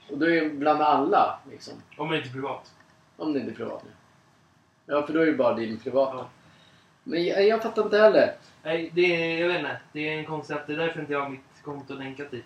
[0.10, 1.74] Och då är det bland alla liksom.
[1.98, 2.74] Om det inte är privat.
[3.18, 3.84] Om det inte är privat.
[4.86, 6.18] Ja, för då är det bara din privata.
[6.18, 6.30] Ja.
[7.04, 8.36] Men jag, jag fattar inte heller.
[8.64, 9.80] Nej, det är, jag vet inte.
[9.92, 10.68] Det är en koncept.
[10.68, 12.46] Det är därför inte jag har mitt konto länkat dit.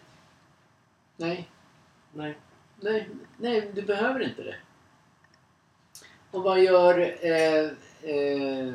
[1.17, 1.49] Nej,
[2.13, 2.37] Nej.
[2.79, 4.55] nej, nej, du behöver inte det.
[6.31, 6.99] Och vad gör...
[7.21, 7.63] Eh,
[8.15, 8.73] eh,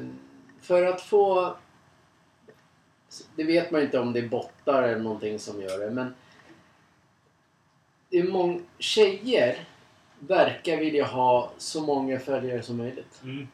[0.60, 1.56] för att få...
[3.36, 6.14] Det vet man inte om det är bottar eller någonting som gör det, men...
[8.10, 8.60] Det är många...
[8.78, 9.68] Tjejer
[10.18, 13.20] verkar vilja ha så många följare som möjligt.
[13.22, 13.48] Mm.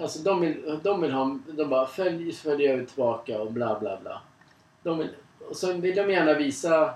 [0.00, 4.00] Alltså de vill, de vill ha, de bara följ, följ över tillbaka och bla bla
[4.00, 4.22] bla.
[4.82, 5.08] De vill,
[5.48, 6.94] och så vill de gärna visa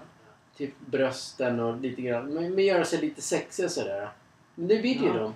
[0.57, 4.09] typ brösten och lite grann, men, men göra sig lite sexiga sådär.
[4.55, 5.15] Men det vill ju Ja.
[5.15, 5.35] de.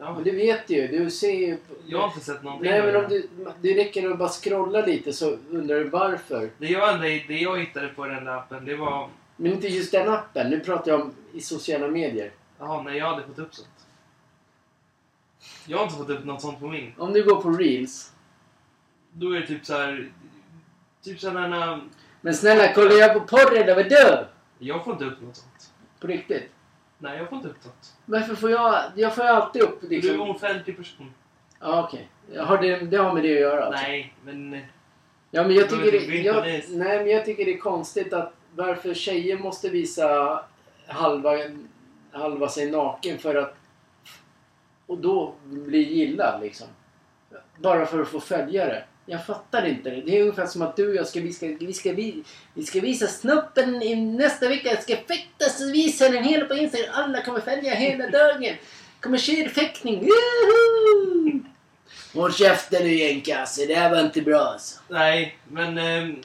[0.00, 0.14] Ja.
[0.14, 1.58] Men det vet du ju, du ser ju...
[1.86, 2.70] Jag har inte sett någonting.
[2.70, 3.28] Nej men om du,
[3.60, 6.50] det räcker att bara scrolla lite så undrar du varför.
[6.58, 9.08] Det jag, det jag hittade på den där appen, det var...
[9.36, 12.32] Men inte just den appen, nu pratar jag om i sociala medier.
[12.58, 13.68] Jaha, nej jag hade fått upp sånt.
[15.66, 16.92] Jag har inte fått upp något sånt på min.
[16.98, 18.12] Om du går på reels.
[19.12, 20.12] Då är det typ så här...
[21.02, 21.80] Typ sådana...
[22.20, 24.26] Men snälla, kollar jag på porr eller vadå?
[24.58, 25.72] Jag får inte upp något sånt.
[26.00, 26.50] På riktigt.
[27.02, 27.94] Nej, jag får inte upp något.
[28.06, 28.82] Varför får jag...
[28.96, 30.14] Jag får ju alltid upp Du är liksom...
[30.14, 31.14] en offentlig person.
[31.60, 32.08] Ja, okej.
[32.38, 33.82] Har det, det har med det att göra alltså?
[33.82, 34.54] Nej, men...
[34.54, 34.60] eh,
[35.32, 38.94] Ja, men jag tycker, det, jag, nej, men jag tycker det är konstigt att varför
[38.94, 40.40] tjejer måste visa
[40.86, 41.30] halva,
[42.12, 43.56] halva sig naken för att...
[44.86, 46.66] Och då bli gillad liksom.
[47.56, 48.84] Bara för att få följare.
[49.10, 50.00] Jag fattar inte det.
[50.00, 52.62] Det är ungefär som att du och jag ska, vi ska, vi ska, vi, vi
[52.64, 54.68] ska visa snoppen i nästa vecka.
[54.68, 56.90] Jag ska fäktas och visa den hela på Instagram.
[56.92, 58.54] Alla kommer följa hela dagen.
[59.00, 60.00] Kommer tjejfäktning.
[60.00, 61.40] Woohoo!
[62.14, 63.66] Håll käften nu Jänkasse.
[63.66, 64.80] Det här var inte bra alltså.
[64.88, 65.78] Nej, men...
[65.78, 66.22] ehm,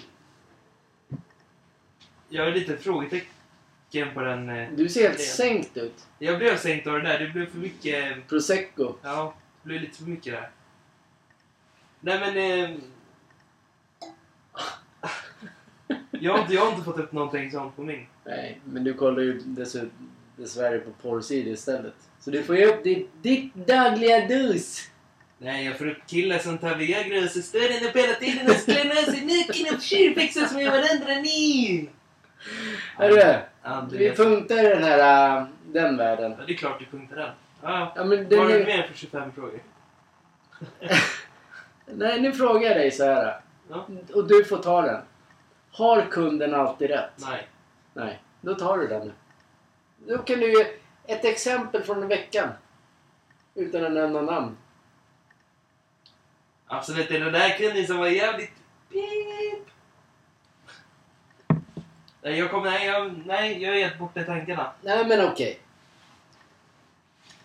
[2.30, 4.50] jag är lite frågetecken på den...
[4.50, 6.08] eh, Du ser helt sänkt ut.
[6.20, 7.20] Jag blev sänkt av det där.
[7.20, 8.28] Det blev för mycket...
[8.30, 8.94] Prosecco.
[9.02, 9.34] Ja,
[9.64, 10.50] det blev lite för mycket där.
[12.06, 12.38] Nej men...
[12.38, 12.82] ehm,
[16.12, 18.08] jag, har inte, jag har inte fått upp någonting sånt på min.
[18.26, 19.90] Nej, men du kollar ju dessutom
[20.36, 21.94] dessvärre på porrsidor istället.
[22.20, 24.90] Så du får ju upp ditt, ditt dagliga dos.
[25.38, 28.48] Nej, jag får upp killar som tar Viagra och så står den upp hela tiden
[28.48, 31.90] och skrämmer sig naken och tjurfixar som med varandra ni!
[32.96, 33.42] Hörru,
[33.92, 36.36] vi punktar den här, äh, den världen.
[36.40, 37.30] Ja, det är klart du punktar den.
[37.62, 39.60] Ja, Ja, men den Vad har du mer för 25 frågor?
[41.86, 43.42] nej, nu frågar jag dig så här.
[43.70, 43.88] Ja.
[44.14, 45.02] Och du får ta den.
[45.72, 47.12] Har kunden alltid rätt?
[47.16, 47.48] Nej.
[47.94, 48.22] Nej.
[48.42, 49.14] Då tar du den nu.
[50.08, 50.68] Då kan du ge
[51.06, 52.50] ett exempel från veckan.
[53.56, 54.58] Utan att nämna namn.
[56.68, 58.52] Absolut, det är den där kunden som var jävligt...
[58.90, 59.68] Pip.
[62.22, 62.72] Nej, jag kommer...
[62.72, 64.72] Nej, jag, nej, jag är helt borta i tankarna.
[64.82, 65.60] Nej men okej.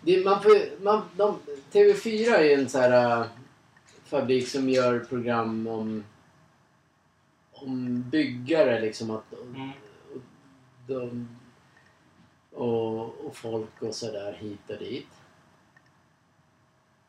[0.01, 1.39] Det, man får, man, de,
[1.71, 3.25] TV4 är en så här äh,
[4.11, 6.03] fabrik som gör program om,
[7.51, 9.11] om byggare liksom.
[9.11, 9.69] Att, Mm.
[10.13, 10.21] och,
[10.87, 11.27] de,
[12.51, 15.07] och, och folk och sådär hit och dit.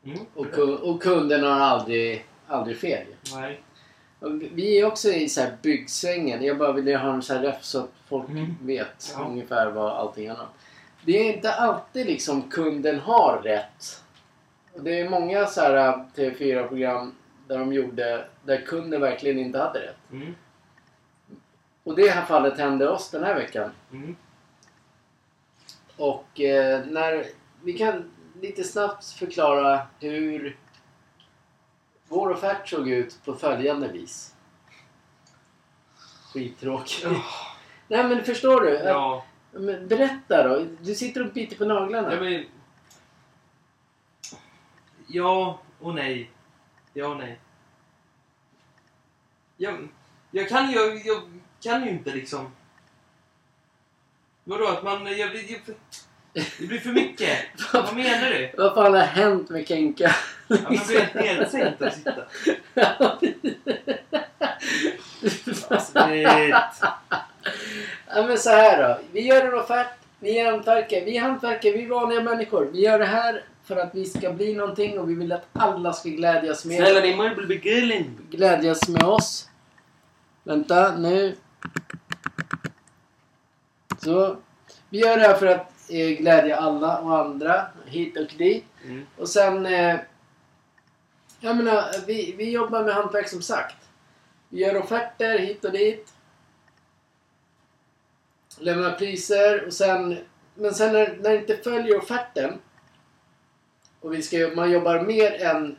[0.05, 0.18] Mm.
[0.34, 3.07] Och, och kunden har aldrig, aldrig fel.
[3.34, 3.62] Nej.
[4.55, 6.44] Vi- är också i så här byggsvängen.
[6.44, 8.57] Jag bara vill ha en så här så att folk Mm.
[8.62, 9.24] vet Ja.
[9.28, 10.53] ungefär vad allting handlar om.
[11.05, 14.01] Det är inte alltid liksom kunden har rätt.
[14.75, 17.14] Det är många så här äh, TV4-program
[17.49, 20.12] där de gjorde där kunden verkligen inte hade rätt.
[20.12, 20.35] Mm.
[21.85, 23.70] Och det här fallet hände oss den här veckan.
[23.93, 24.16] Mm.
[25.97, 27.27] Och eh, när
[27.62, 28.11] vi kan
[28.41, 30.57] lite snabbt förklara hur
[32.09, 34.35] vår offert såg ut på följande vis.
[36.33, 37.05] Skittråkigt.
[37.05, 37.23] Ja.
[37.89, 38.70] Nej men förstår du?
[38.70, 39.25] Ja.
[39.53, 40.66] Men berätta då.
[40.81, 42.14] Du sitter och biter på naglarna.
[42.14, 42.45] Ja, men...
[45.15, 46.31] Ja och nej.
[46.93, 47.39] Ja och nej.
[49.57, 49.89] Jag,
[50.31, 51.23] jag, kan, ju- jag, jag
[51.63, 52.53] kan ju inte liksom...
[54.45, 54.67] Vadå?
[54.69, 55.19] Att man...
[55.19, 55.61] Jag, blir- jag,
[56.59, 57.39] det blir för mycket.
[57.73, 58.51] Vad menar du?
[58.59, 60.15] Vad fan har hänt med Kenka?
[60.49, 62.25] Ja, man blir helt nedsänkt att sitta.
[65.69, 65.99] Alltså,
[68.09, 68.99] ja, men så här då.
[69.13, 69.87] Vi gör en offert.
[70.21, 71.05] Vi är hantverkare.
[71.05, 71.73] Vi är hantverkare.
[71.73, 72.71] Vi är vanliga människor.
[72.73, 75.93] Vi gör det här för att vi ska bli någonting och vi vill att alla
[75.93, 78.11] ska glädjas med Snälla din mun blir gullig.
[78.31, 79.49] glädjas med oss.
[80.45, 81.37] Vänta nu.
[83.99, 84.37] Så.
[84.89, 88.65] Vi gör det här för att eh, glädja alla och andra hit och dit.
[88.85, 89.07] Mm.
[89.17, 89.67] Och sen...
[89.67, 89.97] Eh,
[91.41, 93.77] jag menar, vi, vi jobbar med hantverk som sagt.
[94.49, 96.13] Vi gör offerter hit och dit.
[98.59, 100.19] Lämnar priser och sen...
[100.55, 102.59] Men sen när, när det inte följer offerten
[104.03, 105.76] och vi ska, man jobbar mer än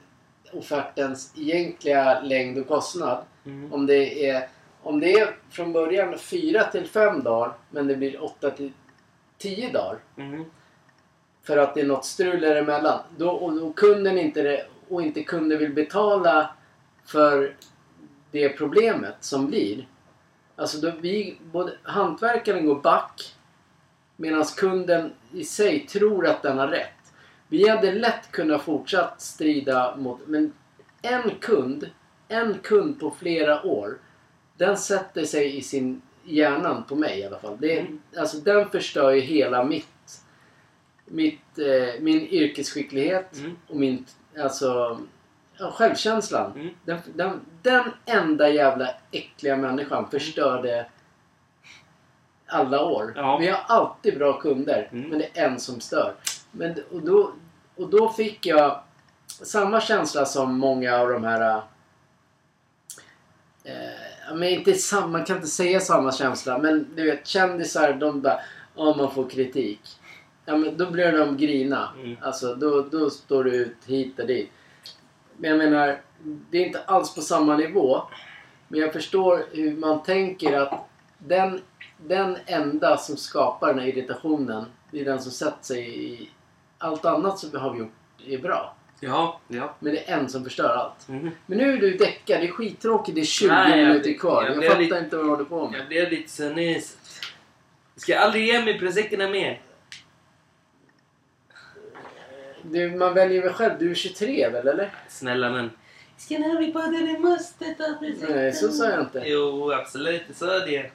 [0.54, 3.24] offertens egentliga längd och kostnad.
[3.46, 3.74] Mm.
[3.74, 4.48] Om det är,
[4.82, 8.72] om det är från början 4 till 5 dagar men det blir 8 till
[9.38, 10.46] 10 dagar Mm.
[11.44, 13.00] för att det är något strul däremellan.
[13.18, 16.50] Då, och, och kunden inte och inte kunden vill betala
[17.06, 17.56] för
[18.32, 19.88] det problemet som blir.
[20.56, 23.36] Alltså då vi, både hantverkaren går back
[24.16, 27.03] medan kunden i sig tror att den har rätt.
[27.48, 30.54] Vi hade lätt kunnat fortsatt strida mot, men
[31.02, 31.90] en kund,
[32.28, 33.98] en kund på flera år,
[34.58, 37.58] den sätter sig i sin hjärnan på mig i alla fall.
[37.60, 38.02] Det, Mm.
[38.18, 40.22] Alltså den förstör ju hela mitt,
[41.06, 43.58] mitt eh, min yrkesskicklighet Mm.
[43.68, 44.06] och min,
[44.40, 45.00] alltså,
[45.58, 46.52] ja, självkänslan.
[46.56, 46.70] Mm.
[46.86, 50.86] Den, den, den enda jävla äckliga människan förstörde
[52.48, 53.14] alla år.
[53.16, 53.38] Ja.
[53.38, 55.10] Vi har alltid bra kunder, Mm.
[55.10, 56.14] men det är en som stör.
[56.56, 57.32] Men, och, då,
[57.76, 58.80] och då fick jag
[59.28, 61.62] samma känsla som många av de här...
[63.64, 68.22] Eh, men inte samma, man kan inte säga samma känsla, men du vet kändisar de
[68.22, 68.40] bara
[68.76, 69.82] Ja, man får kritik.
[70.46, 71.90] Ja, men då blir de grina.
[72.00, 72.18] Mm.
[72.22, 74.52] Alltså, då, då står du ut hit och dit.
[75.38, 78.02] Men jag menar, det är inte alls på samma nivå.
[78.68, 81.62] Men jag förstår hur man tänker att den,
[81.98, 86.30] den enda som skapar den här irritationen, det är den som sätter sig i...
[86.84, 87.92] Allt annat som vi har gjort
[88.28, 88.76] är bra.
[89.00, 89.76] Ja, ja.
[89.80, 91.10] Men det är en som förstör allt.
[91.10, 91.30] Mm.
[91.46, 94.44] Men nu är du däckad, det är skittråkigt, det är 20 Nej, jag- minuter kvar.
[94.44, 95.80] jag Jag, fattar lite- inte vad du håller på med.
[95.80, 96.98] Jag blev lite nyset.
[97.96, 99.62] Ska jag aldrig ge mig proseccorna mer?
[102.62, 104.94] Du, man väljer väl själv, du är 23 väl eller?
[105.10, 105.70] Snälla men.
[106.18, 107.96] Ska ni vi bara det måste ta?
[108.30, 109.24] Nej, så sa jag inte.
[109.26, 110.22] Jo, absolut.
[110.28, 110.92] Det sa det.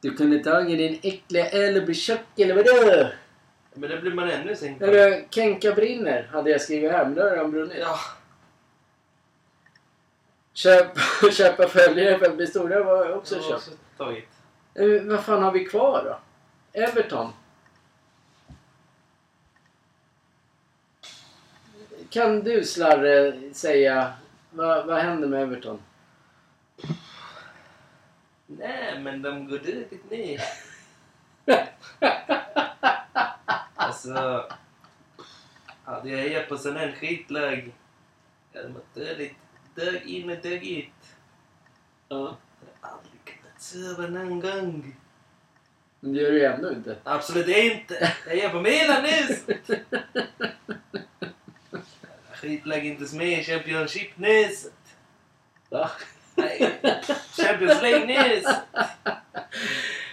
[0.00, 3.08] Du kunde tagit din äckliga öl och bli tjock eller vadå?
[3.74, 4.82] Men det blir man ännu sänkt.
[4.82, 7.76] Eller Kenka brinner hade jag skrivit här, men då har den brunnit.
[7.80, 7.98] Ja.
[10.52, 10.86] Köp,
[11.32, 13.70] köpa följare för att bli stora var jag också var köpt.
[13.96, 14.28] tagit.
[14.74, 16.18] Eh, vad fan har vi kvar då?
[16.80, 17.32] Everton.
[22.10, 24.12] Kan du Slarre säga
[24.50, 25.82] vad, vad händer med Everton?
[28.46, 30.40] Nej, men de går dåligt ner.
[33.90, 34.48] alltså...
[35.84, 37.72] Hade jag hejat på sån här skitlag.
[38.52, 39.34] Jag hade mått dåligt
[39.74, 40.88] dag in och dag ut.
[42.08, 42.36] Ja.
[42.60, 44.96] Jag hade aldrig kunnat sova någon gång.
[46.00, 46.96] Men det gör du ju ändå inte.
[47.04, 48.12] Absolut inte.
[48.26, 49.36] Jag är på Milan nu.
[52.32, 54.48] Skitlag inte ens med i Championship nu.
[55.68, 55.90] Va?
[56.34, 56.80] Nej,
[57.36, 58.42] Champions League nu.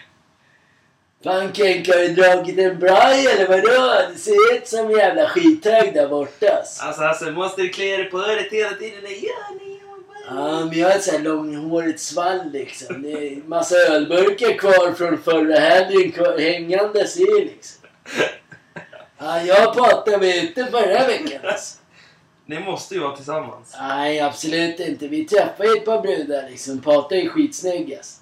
[1.23, 4.09] Fan Kenka, har du dragit en braj eller vadå?
[4.13, 6.83] Det ser ut som en jävla skithög där borta alltså.
[6.83, 8.99] Alltså, alltså måste du klia dig på örat hela tiden?
[9.03, 9.09] Ja,
[9.59, 9.81] nej,
[10.29, 13.01] Ja, men jag har ett sånt här långhårigt svall liksom.
[13.01, 17.81] Det är massa ölburkar kvar från förra helgen kvar, hängandes i liksom.
[19.19, 21.77] Ja, jag pratade med ute förra veckan alltså.
[22.45, 23.75] Ni måste ju vara tillsammans.
[23.79, 25.07] Nej, absolut inte.
[25.07, 26.81] Vi träffade ju ett par brudar liksom.
[26.81, 28.21] Pata är skitsnygg alltså.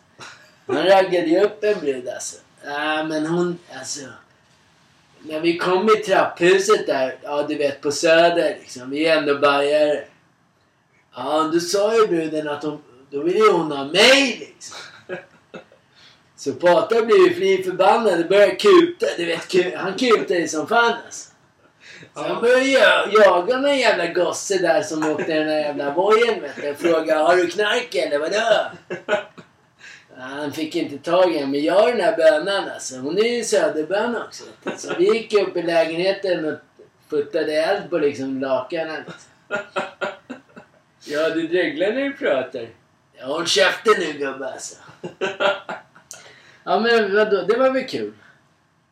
[0.68, 2.38] Han raggade ju upp en brud alltså.
[2.66, 4.06] Ja, men hon, alltså.
[5.20, 8.90] När vi kom i trapphuset där, ja du vet på Söder liksom.
[8.90, 10.04] Vi är ändå bajare.
[11.16, 14.78] Ja, då sa ju bruden att hon, då ville hon ha mig liksom.
[16.36, 19.06] Så Pata blev ju fly förbannad och började kuta.
[19.18, 21.32] Du vet, ku, han kutade ju som fan alltså.
[22.14, 26.42] Så han började ja- jaga någon jävla gosse där som åkte den där jävla vojen
[26.42, 26.70] vet du.
[26.72, 28.72] och frågade har du knark eller vadå?
[30.18, 32.98] Ja, Han fick inte tag i henne, men jag har den här bönan alltså.
[32.98, 34.44] Hon är ju söderbön också.
[34.78, 36.60] Så vi gick upp i lägenheten och
[37.10, 39.04] puttade eld på liksom lakanen.
[41.06, 42.68] Ja, du dreglar när du pratar.
[43.14, 44.76] Ja, håll käften nu gubbe alltså.
[46.64, 47.42] ja, men vadå?
[47.42, 48.14] Det var väl kul?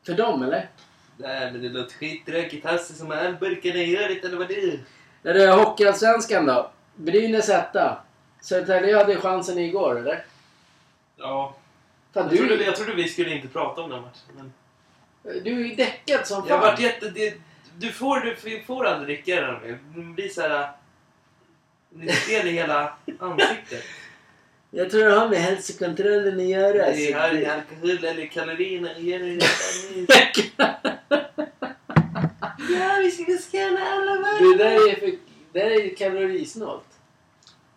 [0.06, 0.70] För dem, eller?
[1.18, 2.66] Nej, men det låter skittråkigt.
[2.66, 4.80] Hasse som har ölburkarna i örat, eller vad det är.
[5.22, 6.72] Det är Hockeyallsvenskan då?
[6.96, 8.04] Brynäs etta.
[8.42, 10.26] Södertälje hade chansen igår, eller?
[11.18, 11.56] Ja.
[12.14, 14.22] Fan, Jag trodde, du, jag trodde vi skulle inte prata om den matchen.
[14.36, 14.54] Men
[15.44, 16.60] du är ju däckad som jag fan.
[16.60, 17.10] vart jätte...
[17.10, 17.34] Det,
[17.78, 19.62] du, får, du får aldrig dricka den.
[19.96, 20.70] Det blir såhär...
[21.90, 23.84] Det är i hela ansiktet.
[24.72, 26.92] Jag tror det har med hälsokontrollen att göra.
[26.92, 29.40] Det har Det- alkohol eller kalorierna ger det.
[32.70, 35.06] Ja, vi ska scanna alla Det där är, för,
[35.52, 36.93] det där är kalorisnålt.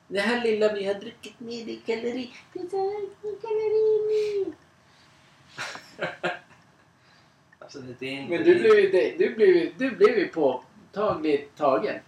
[0.09, 2.31] Det här lilla vi har druckit med i kalori...
[2.53, 4.53] Det är kalori.
[7.59, 8.35] Alltså, det är inte...
[8.37, 12.01] Men du blev ju, du blev, ju- du blev ju påtagligt tagen.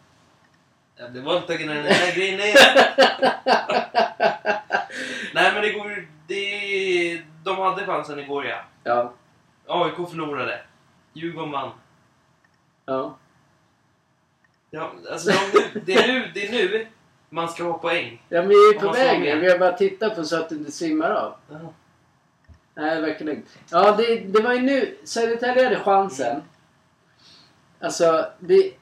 [0.97, 2.55] Jag blev våldtagen när den här grejen är.
[5.35, 6.07] Nej, men det går...
[6.27, 8.65] Det, de hade chansen igår, ja.
[8.85, 9.13] Ja.
[9.67, 10.61] AIK förlorade.
[11.13, 11.71] Djurgården vann.
[12.87, 13.17] Ja.
[14.71, 16.87] Ja, alltså de, det, är nu, det är nu
[17.29, 18.23] man ska ha poäng.
[18.29, 19.41] Ja, men vi är på väg.
[19.41, 21.35] Vi har bara tittat på så att du inte svimmar av.
[21.51, 21.73] Ja.
[22.75, 23.47] Nej, det verkar lugnt.
[23.71, 24.97] Ja, det, det var ju nu.
[25.05, 26.43] Södertälje hade chansen.
[27.81, 28.73] Alltså, det...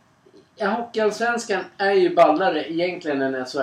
[0.58, 3.58] Ja, Hockeyallsvenskan är ju ballare egentligen än SHL.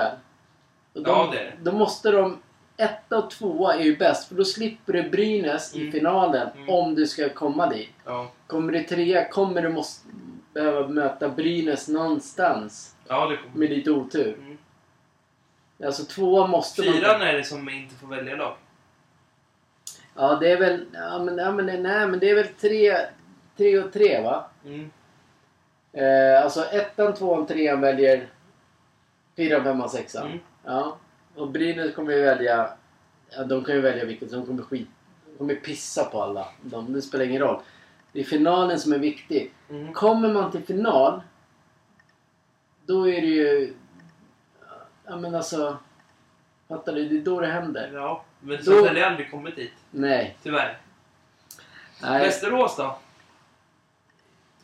[0.93, 1.71] Och de, Ja, det är det.
[1.71, 2.37] Då måste de...
[2.77, 5.91] Etta och tvåa är ju bäst, för då slipper du Brynäs i Mm.
[5.91, 6.69] finalen Mm.
[6.69, 7.89] om du ska komma dit.
[8.05, 10.07] Ja, Kommer du trea kommer du måste
[10.53, 12.95] behöva möta Brynäs någonstans.
[13.07, 13.57] ja det kommer.
[13.57, 14.35] Med lite otur.
[14.39, 14.57] Mm.
[15.85, 18.55] Alltså tvåa måste Fyran är det som inte får välja lag.
[20.15, 20.85] Ja, det är väl...
[20.93, 22.97] Ja, men, ja, men, nej, men det är väl tre,
[23.57, 24.45] tre och tre, va?
[24.65, 24.91] Mm.
[25.93, 28.27] Eh, alltså ettan, tvåan, trean väljer
[29.37, 30.27] fyran, femman, sexan.
[30.27, 30.39] Mm.
[30.63, 30.97] Ja.
[31.35, 32.69] Och Brynäs kommer ju välja...
[33.29, 34.31] Ja, de kan ju välja vilket.
[34.31, 34.87] De kommer skit...
[35.25, 36.47] De kommer pissa på alla.
[36.61, 37.61] De, det spelar ingen roll.
[38.11, 39.53] Det är finalen som är viktig.
[39.69, 39.93] Mm.
[39.93, 41.21] Kommer man till final,
[42.85, 43.73] då är det ju...
[45.05, 45.77] Ja, men alltså...
[46.67, 47.09] Fattar du?
[47.09, 47.91] Det är då det händer.
[47.93, 49.73] Ja, men Då- Södertälje har aldrig kommit dit.
[49.91, 50.37] Nej.
[50.43, 50.77] Tyvärr.
[52.01, 52.25] Nej.
[52.25, 52.97] Västerås då?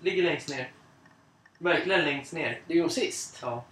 [0.02, 0.72] Ligger längst ner.
[1.58, 2.62] Verkligen längst ner.
[2.68, 3.40] Det är ju sist.
[3.42, 3.64] Ja.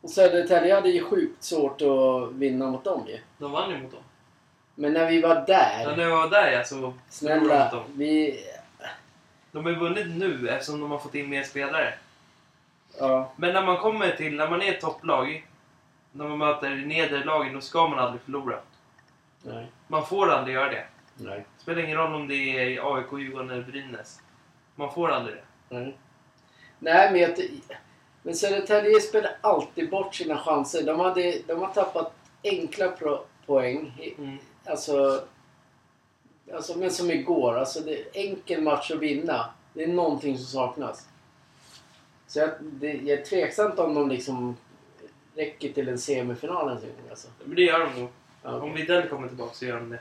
[0.00, 3.18] Och Södertälje hade ju sjukt svårt att vinna mot dem ju.
[3.38, 4.02] De vann ju mot dem.
[4.74, 5.82] Men när vi var där.
[5.84, 7.84] Ja, när jag var där ja, så de Snälla, dem.
[7.94, 8.44] vi...
[9.52, 11.94] De har ju vunnit nu eftersom de har fått in mer spelare.
[12.98, 13.32] Ja.
[13.36, 15.46] Men när man kommer till, när man är ett topplag,
[16.12, 18.58] när man möter nederlagen, då ska man aldrig förlora.
[19.42, 19.72] Nej.
[19.88, 20.86] Man får aldrig göra det.
[21.16, 21.44] Nej.
[21.56, 24.20] Det spelar ingen roll om det är AIK, Djurgården eller Brynäs.
[24.74, 25.44] Man får aldrig det.
[25.68, 25.96] Nej.
[26.78, 27.38] Nej, men jag...
[28.22, 30.82] Men Södertälje spelar alltid bort sina chanser.
[30.82, 32.12] De, hade, de har tappat
[32.44, 34.14] enkla pro, poäng.
[34.18, 34.38] Mm.
[34.64, 35.24] Alltså...
[36.54, 37.58] Alltså, men som igår.
[37.58, 39.50] Alltså, det är enkel match att vinna.
[39.72, 41.08] Det är någonting som saknas.
[42.26, 44.56] Så jag, det, jag är tveksamt om de liksom
[45.34, 47.10] räcker till en semifinal ens en gång.
[47.10, 47.28] Alltså.
[47.44, 48.10] Men det gör de nog.
[48.42, 48.60] Ja, okej.
[48.70, 50.00] Om Widell kommer tillbaka så gör de det.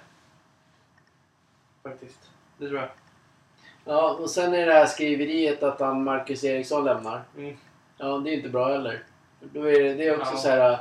[1.84, 2.30] Faktiskt.
[2.58, 2.90] Det tror jag.
[3.86, 7.22] Ja, och sen är det här skriveriet att han Marcus Eriksson lämnar.
[7.38, 7.58] Mm.
[7.98, 9.04] Ja, det är inte bra heller.
[9.40, 10.38] Då är det, det är också Ja.
[10.40, 10.78] så här.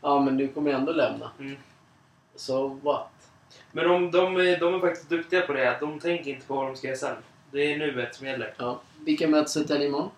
[0.00, 1.30] Ja, men du kommer ändå lämna.
[1.38, 1.56] Mm.
[2.34, 3.08] Så what?
[3.72, 5.70] Men de, de, är- de är faktiskt duktiga på det.
[5.70, 7.16] Att de tänker inte på vad de ska göra sen.
[7.50, 8.54] Det är nuet som gäller.
[8.58, 8.80] Ja.
[9.04, 10.10] Vilka möter Södertälje imorgon?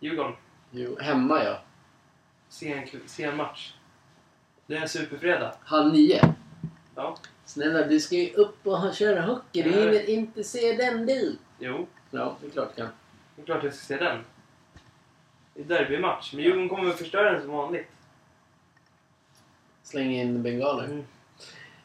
[0.00, 0.32] Djurgården.
[0.70, 1.58] Jo, hemma ja.
[2.50, 3.74] Se en, kv- se en match.
[4.66, 5.52] Det är en superfredag.
[5.64, 6.34] Halv nio.
[6.94, 7.16] Ja.
[7.44, 9.62] Snälla, du ska ju upp och köra hockey.
[9.62, 11.36] Du hinner inte se den du.
[11.58, 12.90] Jo, Ja, det är klart du kan.
[13.36, 14.24] det är klart jag ska se den.
[15.54, 16.32] Det är derbymatch.
[16.32, 17.86] Men Djurgården kommer förstöra den som vanligt.
[19.82, 20.84] Släng in bengaler.
[20.84, 21.04] Mm.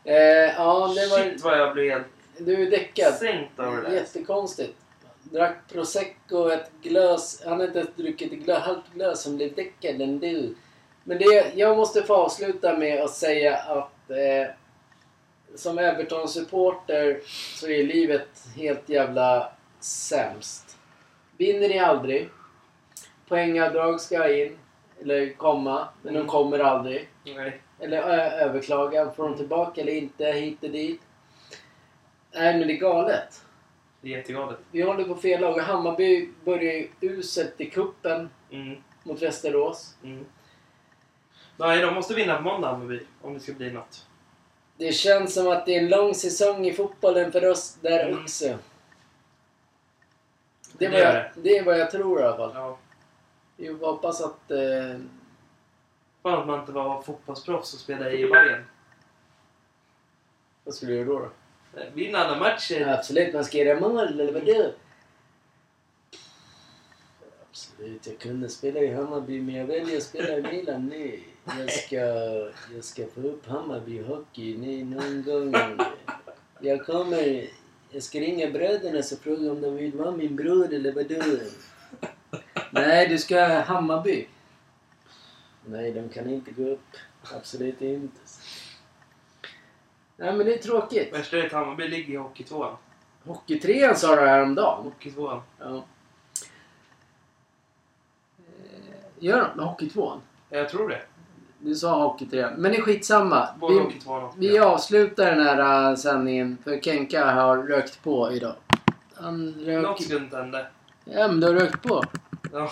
[0.04, 0.16] Eh,
[0.56, 1.18] ja, det var...
[1.30, 2.08] Shit vad jag blev helt
[2.38, 3.14] Du är däckad.
[3.14, 3.92] sänkt av det där.
[3.92, 4.78] Jättekonstigt.
[5.36, 7.42] Drack prosecco, ett glös.
[7.46, 10.56] Han har inte ens druckit ett glös, halvt glös som blev däckad än du.
[11.04, 14.54] Men det, jag måste få avsluta med att säga att eh,
[15.56, 17.20] som Everton-supporter
[17.56, 20.78] så är livet helt jävla sämst.
[21.38, 22.30] Vinner ni aldrig.
[23.28, 24.58] Poängavdrag ska in.
[25.02, 25.88] Eller komma.
[26.02, 26.30] Men de Mm.
[26.30, 27.10] kommer aldrig.
[27.26, 27.62] Nej.
[27.80, 27.98] Eller
[28.40, 29.12] överklaga.
[29.12, 30.26] Får de tillbaka eller inte?
[30.26, 31.02] Hit och dit.
[32.32, 33.45] Nej, men det är galet.
[34.06, 34.60] Det är jättegalet.
[34.72, 38.78] Vi håller på fel lag Hammarby börjar uselt i kuppen Mm.
[39.04, 39.96] mot Västerås.
[40.04, 40.26] Mm.
[41.58, 43.00] Nej, de måste vinna på måndag Hammarby.
[43.22, 44.08] Om det ska bli något.
[44.78, 48.24] Det känns som att det är en lång säsong i fotbollen för oss där Mm.
[48.24, 48.46] också.
[48.48, 48.58] Det,
[50.78, 51.32] Det är gör jag, det.
[51.42, 52.52] det är vad jag tror i alla fall.
[52.56, 52.78] Ja.
[53.58, 54.52] Vi hoppas att...
[54.52, 55.00] Eh,
[56.24, 58.66] Fan att man inte var fotbollsproffs och spelade i Bayern.
[60.64, 61.20] Vad skulle du göra då?
[61.20, 61.30] då?
[61.94, 62.88] Vinna alla matcher.
[62.88, 64.72] Absolut, man ska göra mål eller vadå?
[67.50, 71.20] Absolut, jag kunde spela i Hammarby men jag väljer att spela i Milan nu.
[71.60, 71.96] Jag ska,
[72.76, 75.54] jag ska få upp Hammarby hockey nu någon gång.
[76.60, 77.50] Jag kommer...
[77.90, 81.38] Jag ska ringa bröderna och fråga om de vill vara min bror eller vadå?
[82.72, 84.28] Nej, du ska Hammarby.
[85.66, 86.98] Nej, de kan inte gå upp.
[87.34, 88.20] Absolut inte.
[90.18, 91.14] Nej, men det är tråkigt.
[91.14, 92.76] Värsta är att Hammarby ligger i Hockeytvåan.
[93.26, 94.84] Hockeytrean sa du häromdagen.
[94.84, 95.42] Hockeytvåan.
[95.60, 95.84] Ja.
[98.38, 98.44] Eh,
[99.20, 100.22] Gör de Hockeytvåan?
[100.50, 101.02] Jag tror det.
[101.60, 102.54] Du sa Hockeytrean.
[102.54, 103.50] Men det är skitsamma.
[103.60, 108.32] Både Vi, Hockeytvåan och vi avslutar den här uh, sändningen för Kenka har rökt på
[108.32, 108.56] idag.
[109.16, 110.02] Han Något rök...
[110.02, 110.68] skumt hände.
[111.06, 112.04] Ja, men du har rökt på.
[112.52, 112.72] Ja.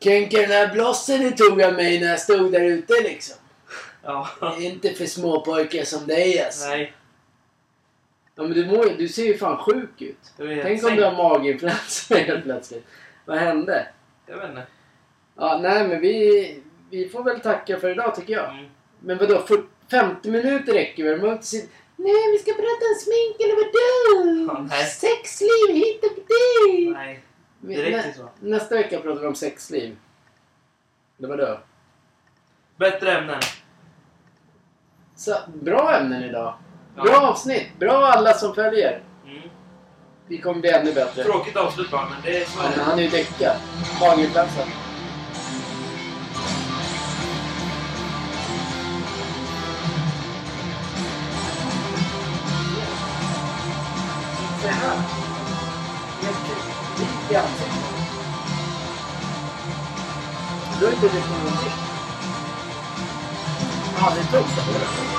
[0.00, 3.36] Kenka, den här blossen du tog av mig när jag stod där ute liksom.
[4.02, 4.28] Ja.
[4.60, 6.68] Inte för små pojkar som dig alltså.
[6.68, 6.92] Nej.
[8.34, 10.32] Ja, men du, mår, ju- du ser ju fan sjuk ut.
[10.36, 10.62] Jag vet.
[10.62, 12.86] Tänk om du har maginfluensa helt plötsligt.
[13.24, 13.88] Vad hände?
[14.26, 14.66] Jag vet inte.
[15.36, 18.50] Ja, nej men vi, vi får väl tacka för idag tycker jag.
[18.50, 18.66] Mm.
[19.00, 21.16] Men vadå, för 50 minuter räcker väl?
[21.18, 21.70] Man har inte sitt...
[21.96, 24.52] Nej, vi ska prata om smink eller vadå?
[24.54, 24.84] Ja, nej.
[24.86, 26.90] Sexliv, hitta på det!
[26.90, 27.20] Nej.
[27.60, 28.28] Det räcker nä- så.
[28.40, 29.96] Nästa vecka pratar vi om sexliv.
[31.16, 31.60] Det var då.
[32.76, 33.40] Bättre ämnen.
[35.20, 36.54] Så, bra ämnen idag.
[36.96, 37.02] Ja.
[37.02, 37.78] Bra avsnitt.
[37.78, 39.02] Bra alla som följer.
[39.26, 39.48] Mm.
[40.28, 41.24] Vi kommer bli ännu bättre.
[41.24, 42.60] Tråkigt avslut bara, men det är så.
[42.60, 43.56] Han, han är ju däckad.
[44.00, 44.60] Maginfluensa.
[60.78, 61.72] Du har inte det på någonting.
[63.94, 65.09] Jag har aldrig trott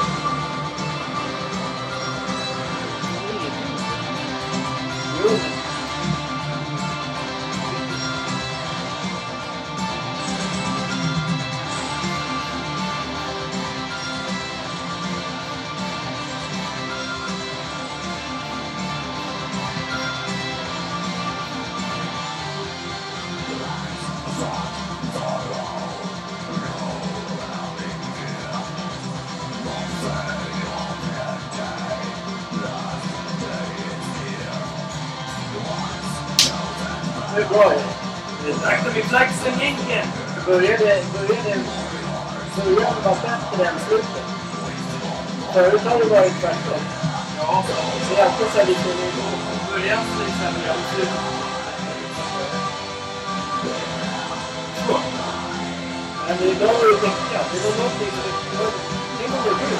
[40.45, 41.59] Började, började,
[42.55, 44.25] började vara bättre än slutet.
[45.53, 46.81] Förut har det varit tvärtom.
[47.37, 47.63] Ja,
[48.09, 48.89] Det är alltid så här lite...
[49.71, 50.69] början till exempel.
[50.69, 51.09] och slut.
[54.87, 54.97] Så.
[56.27, 57.45] Men idag var det däckat.
[57.53, 58.31] Det var någonting som...
[58.51, 58.71] Det var,
[59.17, 59.77] det var det kul.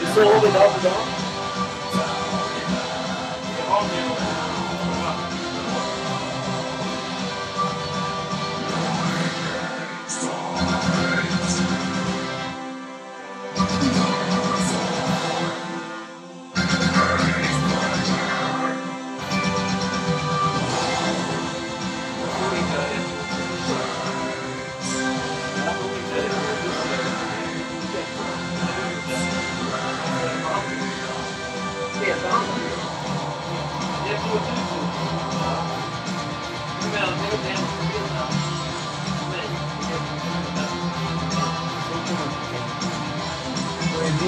[0.00, 1.08] Du sov idag på dagen.
[3.58, 4.23] Jag har nu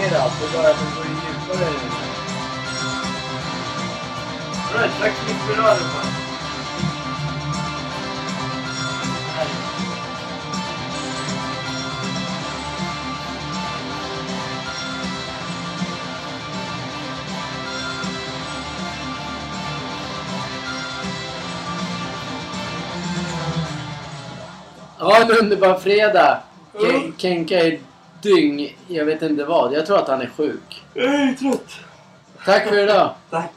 [0.09, 0.41] Det var ju mer allt.
[0.41, 1.71] Det är bara att det går djupare.
[4.73, 6.09] Bra, tack så mycket för rören på.
[24.99, 26.39] Ja, en underbar fredag.
[26.81, 27.13] Ken- Mm.
[27.19, 27.79] Kenka är
[28.23, 28.77] dyng.
[28.89, 29.73] Jag vet inte vad.
[29.73, 30.85] Jag tror att han är sjuk.
[30.95, 31.73] Jag är trött.
[32.45, 33.15] Tack för idag.
[33.31, 33.53] Tack.